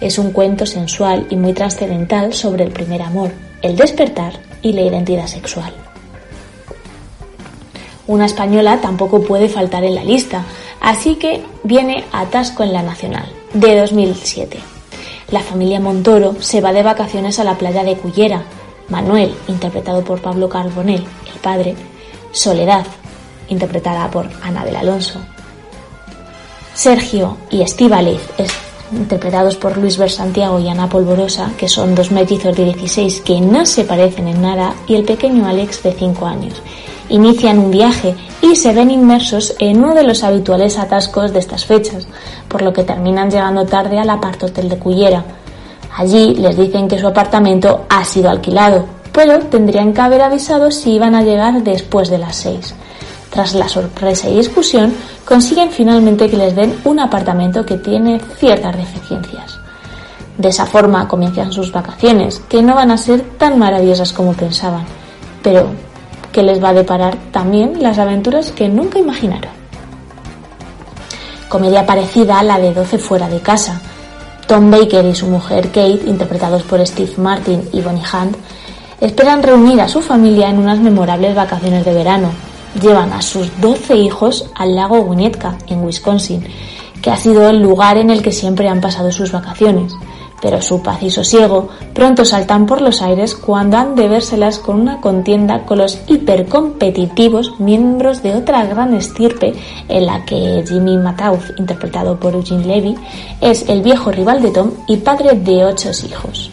[0.00, 3.30] Es un cuento sensual y muy trascendental sobre el primer amor,
[3.62, 5.72] el despertar y la identidad sexual.
[8.08, 10.46] Una española tampoco puede faltar en la lista,
[10.80, 14.58] así que viene Atasco en la Nacional, de 2007.
[15.30, 18.42] La familia Montoro se va de vacaciones a la playa de Cullera,
[18.88, 21.74] Manuel, interpretado por Pablo Carbonell, el padre,
[22.32, 22.86] Soledad,
[23.48, 25.20] interpretada por Ana del Alonso,
[26.74, 28.20] Sergio y Estíbaliz,
[28.92, 33.40] interpretados por Luis Ver Santiago y Ana Polvorosa, que son dos mellizos de 16 que
[33.40, 36.62] no se parecen en nada, y el pequeño Alex de 5 años.
[37.10, 41.64] Inician un viaje y se ven inmersos en uno de los habituales atascos de estas
[41.64, 42.06] fechas,
[42.48, 45.24] por lo que terminan llegando tarde al apart hotel de Cullera,
[45.98, 50.92] Allí les dicen que su apartamento ha sido alquilado, pero tendrían que haber avisado si
[50.92, 52.72] iban a llegar después de las seis.
[53.30, 54.94] Tras la sorpresa y discusión,
[55.24, 59.58] consiguen finalmente que les den un apartamento que tiene ciertas deficiencias.
[60.36, 64.84] De esa forma comienzan sus vacaciones, que no van a ser tan maravillosas como pensaban,
[65.42, 65.66] pero
[66.30, 69.50] que les va a deparar también las aventuras que nunca imaginaron.
[71.48, 73.80] Comedia parecida a la de 12 fuera de casa,
[74.48, 78.34] Tom Baker y su mujer Kate, interpretados por Steve Martin y Bonnie Hunt,
[78.98, 82.30] esperan reunir a su familia en unas memorables vacaciones de verano.
[82.80, 86.42] Llevan a sus 12 hijos al lago Winnetka, en Wisconsin,
[87.02, 89.94] que ha sido el lugar en el que siempre han pasado sus vacaciones
[90.40, 94.80] pero su paz y sosiego pronto saltan por los aires cuando han de vérselas con
[94.80, 99.54] una contienda con los hipercompetitivos miembros de otra gran estirpe
[99.88, 102.96] en la que Jimmy Matauth, interpretado por Eugene Levy,
[103.40, 106.50] es el viejo rival de Tom y padre de ocho hijos.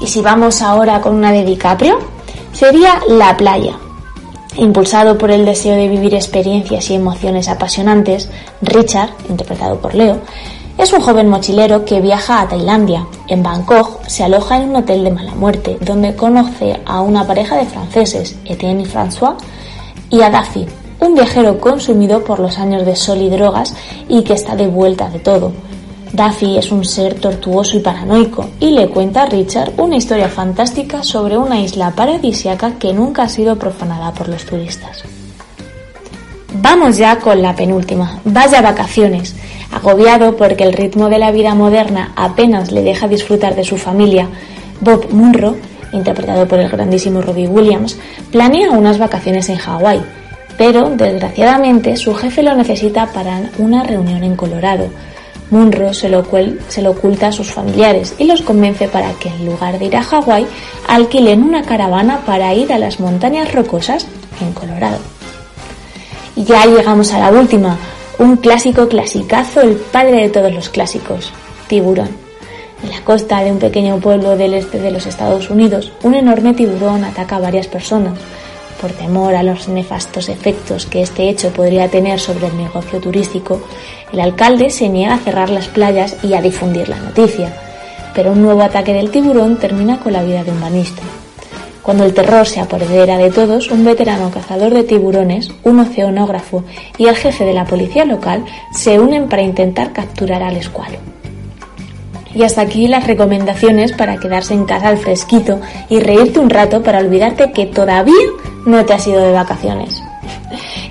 [0.00, 1.98] Y si vamos ahora con una de DiCaprio,
[2.52, 3.74] sería La playa.
[4.56, 8.28] Impulsado por el deseo de vivir experiencias y emociones apasionantes,
[8.62, 10.20] Richard, interpretado por Leo,
[10.78, 13.06] es un joven mochilero que viaja a Tailandia.
[13.28, 17.56] En Bangkok se aloja en un hotel de mala muerte, donde conoce a una pareja
[17.56, 19.36] de franceses, Etienne y François,
[20.10, 20.66] y a Daffy,
[21.00, 23.74] un viajero consumido por los años de sol y drogas
[24.08, 25.52] y que está de vuelta de todo.
[26.12, 31.02] Daffy es un ser tortuoso y paranoico y le cuenta a Richard una historia fantástica
[31.02, 35.02] sobre una isla paradisiaca que nunca ha sido profanada por los turistas.
[36.56, 38.20] Vamos ya con la penúltima.
[38.24, 39.34] Vaya vacaciones.
[39.74, 44.28] Agobiado porque el ritmo de la vida moderna apenas le deja disfrutar de su familia,
[44.80, 45.56] Bob Munro,
[45.92, 47.98] interpretado por el grandísimo Robbie Williams,
[48.30, 50.00] planea unas vacaciones en Hawái,
[50.56, 54.88] pero desgraciadamente su jefe lo necesita para una reunión en Colorado
[55.50, 56.26] Munro se lo,
[56.68, 59.96] se lo oculta a sus familiares y los convence para que en lugar de ir
[59.96, 60.46] a Hawái
[60.88, 64.06] alquilen una caravana para ir a las montañas rocosas
[64.40, 64.98] en Colorado.
[66.34, 67.76] Y ya llegamos a la última,
[68.18, 71.32] un clásico clasicazo, el padre de todos los clásicos,
[71.68, 72.10] Tiburón.
[72.82, 76.52] En la costa de un pequeño pueblo del este de los Estados Unidos, un enorme
[76.52, 78.18] tiburón ataca a varias personas.
[78.80, 83.62] Por temor a los nefastos efectos que este hecho podría tener sobre el negocio turístico,
[84.12, 87.56] el alcalde se niega a cerrar las playas y a difundir la noticia,
[88.14, 91.02] pero un nuevo ataque del tiburón termina con la vida de un banista.
[91.84, 96.64] Cuando el terror se apodera de todos, un veterano cazador de tiburones, un oceanógrafo
[96.96, 98.42] y el jefe de la policía local
[98.72, 100.96] se unen para intentar capturar al escualo.
[102.34, 106.82] Y hasta aquí las recomendaciones para quedarse en casa al fresquito y reírte un rato
[106.82, 108.14] para olvidarte que todavía
[108.64, 110.02] no te has ido de vacaciones.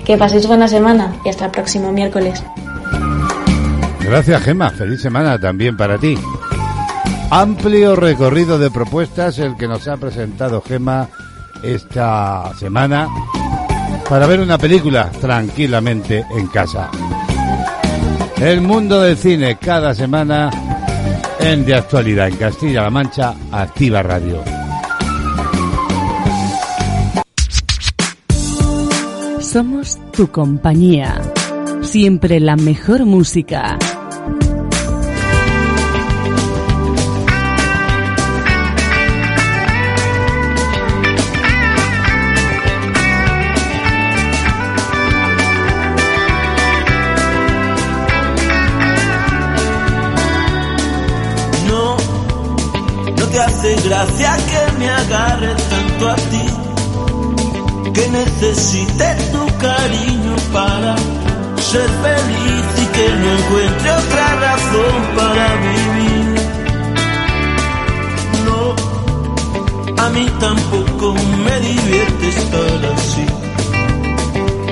[0.04, 2.44] Que paséis buena semana y hasta el próximo miércoles.
[4.00, 4.68] Gracias, Gema.
[4.68, 6.18] Feliz semana también para ti.
[7.36, 11.08] Amplio recorrido de propuestas el que nos ha presentado Gema
[11.64, 13.08] esta semana
[14.08, 16.92] para ver una película tranquilamente en casa.
[18.36, 20.48] El mundo del cine cada semana
[21.40, 24.40] en De Actualidad en Castilla-La Mancha, Activa Radio.
[29.40, 31.20] Somos tu compañía.
[31.82, 33.76] Siempre la mejor música.
[53.84, 56.46] Te hace gracia que me agarre tanto a ti,
[57.92, 60.96] que necesite tu cariño para
[61.58, 66.26] ser feliz y que no encuentre otra razón para vivir.
[68.46, 73.26] No, a mí tampoco me divierte estar así.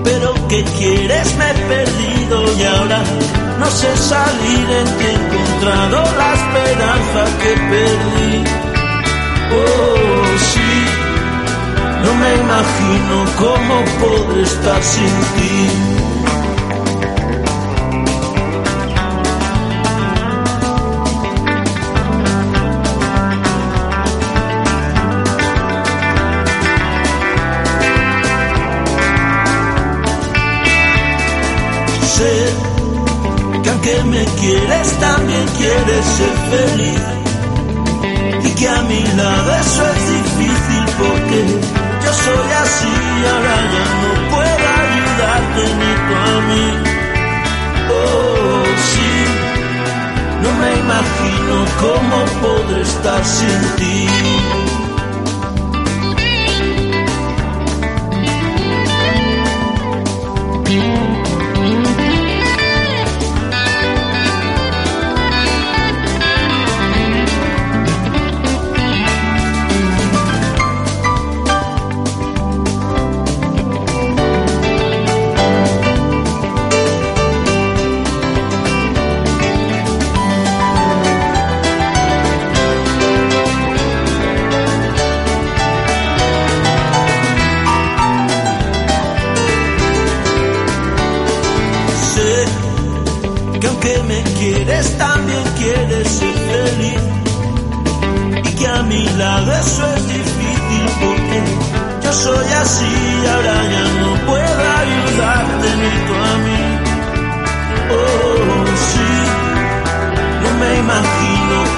[0.05, 1.37] Pero ¿qué quieres?
[1.37, 3.03] Me he perdido y ahora
[3.59, 8.72] no sé salir en ti he encontrado la esperanza que perdí.
[9.55, 10.73] Oh, sí,
[12.05, 15.69] no me imagino cómo podré estar sin ti.
[32.17, 32.35] Sé
[33.63, 37.23] que aunque me quieres también quieres ser feliz
[38.63, 41.39] que a mi lado eso es difícil porque
[42.05, 42.95] yo soy así
[43.33, 46.67] ahora ya no puedo ayudarte ni tú a mí.
[47.91, 49.13] Oh sí
[50.43, 54.72] no me imagino cómo podré estar sin ti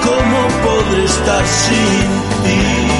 [0.03, 2.07] ¿Cómo podré estar sin
[2.43, 2.95] ti?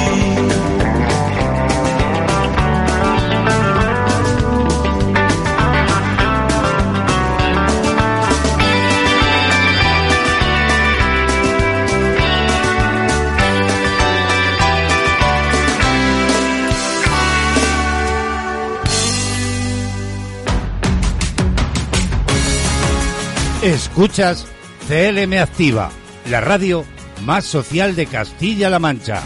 [23.62, 24.46] Escuchas
[24.86, 25.90] CLM Activa
[26.28, 26.84] la radio
[27.24, 29.22] más social de Castilla-La Mancha.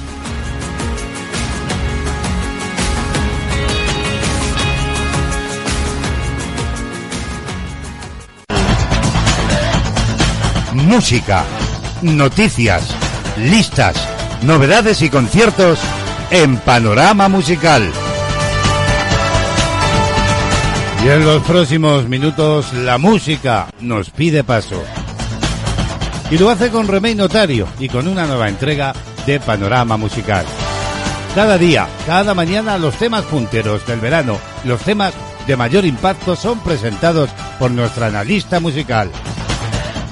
[10.74, 11.44] Música,
[12.02, 12.94] noticias,
[13.39, 13.97] listas,
[14.43, 15.78] novedades y conciertos
[16.31, 17.90] en Panorama Musical.
[21.05, 24.82] Y en los próximos minutos la música nos pide paso.
[26.31, 28.94] Y lo hace con Remey Notario y con una nueva entrega
[29.27, 30.47] de Panorama Musical.
[31.35, 35.12] Cada día, cada mañana los temas punteros del verano, los temas
[35.48, 39.11] de mayor impacto son presentados por nuestra analista musical.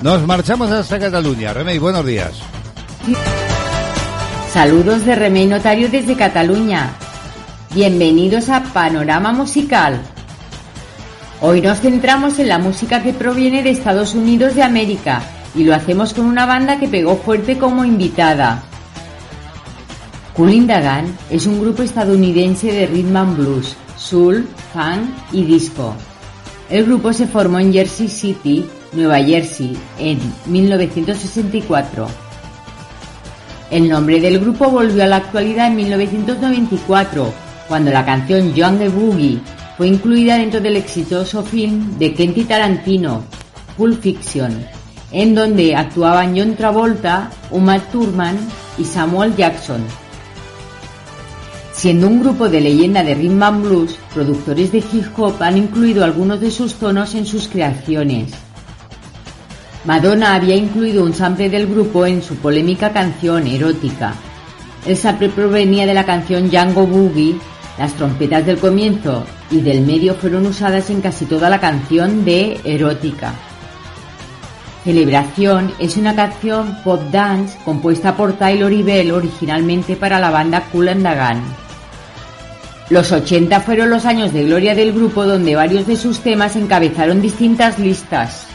[0.03, 1.53] Nos marchamos hasta Cataluña.
[1.53, 2.33] Remey, buenos días.
[4.53, 6.95] Saludos de Remey Notario desde Cataluña.
[7.73, 10.01] Bienvenidos a Panorama Musical.
[11.41, 15.23] Hoy nos centramos en la música que proviene de Estados Unidos de América
[15.59, 18.63] y lo hacemos con una banda que pegó fuerte como invitada.
[20.35, 25.97] Cool Dagan es un grupo estadounidense de rhythm and blues, soul, funk y disco.
[26.71, 32.07] El grupo se formó en Jersey City, Nueva Jersey, en 1964.
[33.73, 37.35] El nombre del grupo volvió a la actualidad en 1994,
[37.67, 39.41] cuando la canción Young Boogie
[39.77, 43.25] fue incluida dentro del exitoso film de Quentin Tarantino,
[43.77, 44.78] Pulp Fiction,
[45.13, 48.37] en donde actuaban John Travolta, Uma Thurman
[48.79, 49.83] y Samuel Jackson.
[51.73, 56.05] Siendo un grupo de leyenda de rhythm and blues, productores de hip hop han incluido
[56.05, 58.33] algunos de sus tonos en sus creaciones.
[59.85, 64.15] Madonna había incluido un sample del grupo en su polémica canción erótica.
[64.87, 67.39] El sample provenía de la canción Django Boogie,
[67.79, 72.61] las trompetas del comienzo y del medio fueron usadas en casi toda la canción de
[72.65, 73.33] Erótica.
[74.85, 80.65] Celebración es una canción pop dance compuesta por Taylor y Bell originalmente para la banda
[80.73, 81.43] Cool and.
[82.89, 87.21] Los 80 fueron los años de gloria del grupo donde varios de sus temas encabezaron
[87.21, 88.47] distintas listas.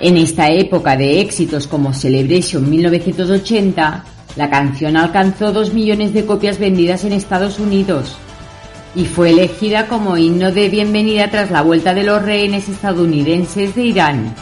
[0.00, 4.04] En esta época de éxitos como Celebration 1980,
[4.36, 8.16] la canción alcanzó 2 millones de copias vendidas en Estados Unidos
[8.94, 13.84] y fue elegida como himno de bienvenida tras la vuelta de los rehenes estadounidenses de
[13.84, 14.34] Irán.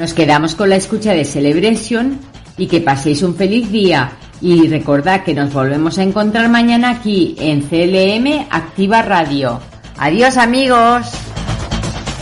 [0.00, 2.18] Nos quedamos con la escucha de Celebration
[2.56, 7.36] y que paséis un feliz día y recordad que nos volvemos a encontrar mañana aquí
[7.38, 9.60] en CLM Activa Radio.
[9.98, 11.06] Adiós amigos.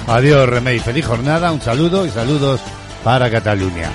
[0.08, 2.60] Adiós Remey, feliz jornada, un saludo y saludos
[3.04, 3.88] para Cataluña.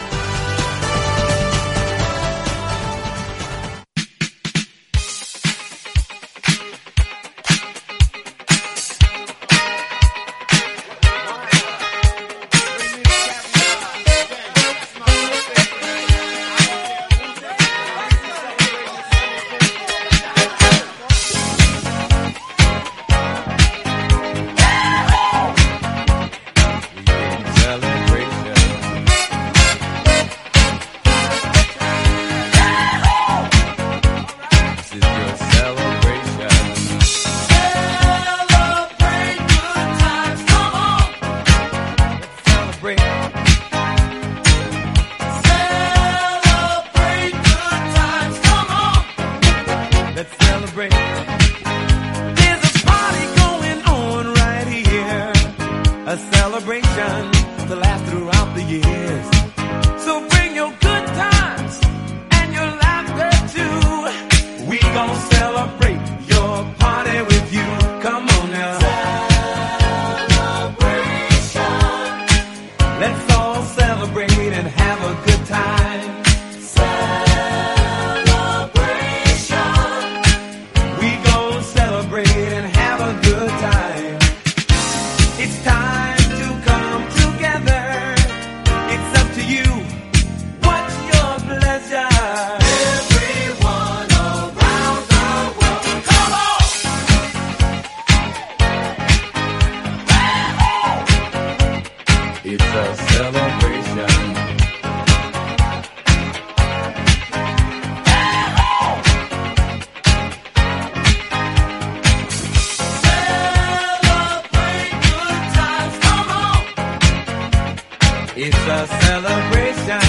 [118.36, 120.02] It's a celebration.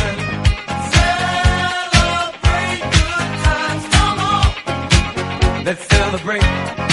[0.94, 5.64] Celebrate good times, come on.
[5.64, 6.84] Let's celebrate.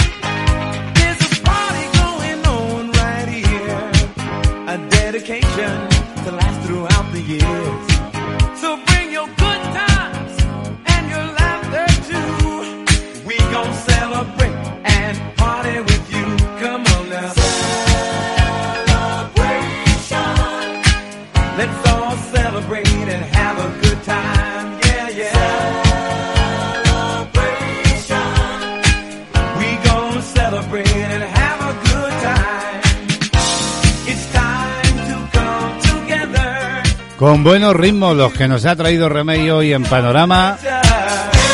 [37.22, 40.58] Con buenos ritmos los que nos ha traído Remey hoy en Panorama.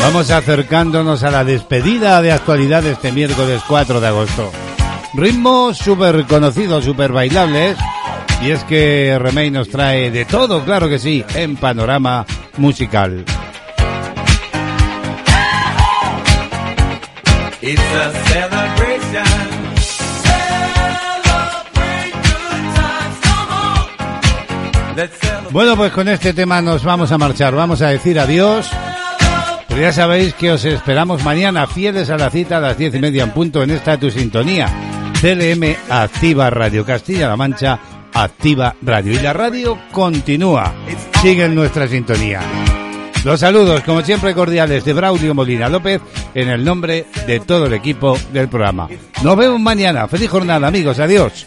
[0.00, 4.50] Vamos acercándonos a la despedida de actualidad este miércoles 4 de agosto.
[5.12, 7.76] Ritmos súper conocidos, súper bailables.
[8.40, 12.24] Y es que Remey nos trae de todo, claro que sí, en Panorama
[12.56, 13.26] Musical.
[17.60, 19.22] It's a celebration.
[20.22, 23.20] Celebrate good times.
[23.20, 23.52] Come
[24.94, 25.27] on.
[25.50, 28.70] Bueno, pues con este tema nos vamos a marchar, vamos a decir adiós.
[29.66, 32.98] Pero ya sabéis que os esperamos mañana, fieles a la cita a las diez y
[32.98, 34.68] media en punto en esta tu sintonía.
[35.20, 37.78] CLM Activa Radio Castilla-La Mancha,
[38.12, 39.12] Activa Radio.
[39.12, 40.74] Y la radio continúa,
[41.22, 42.40] sigue en nuestra sintonía.
[43.24, 46.00] Los saludos, como siempre, cordiales de Braulio Molina López
[46.34, 48.88] en el nombre de todo el equipo del programa.
[49.22, 50.06] Nos vemos mañana.
[50.08, 50.98] Feliz jornada, amigos.
[50.98, 51.46] Adiós.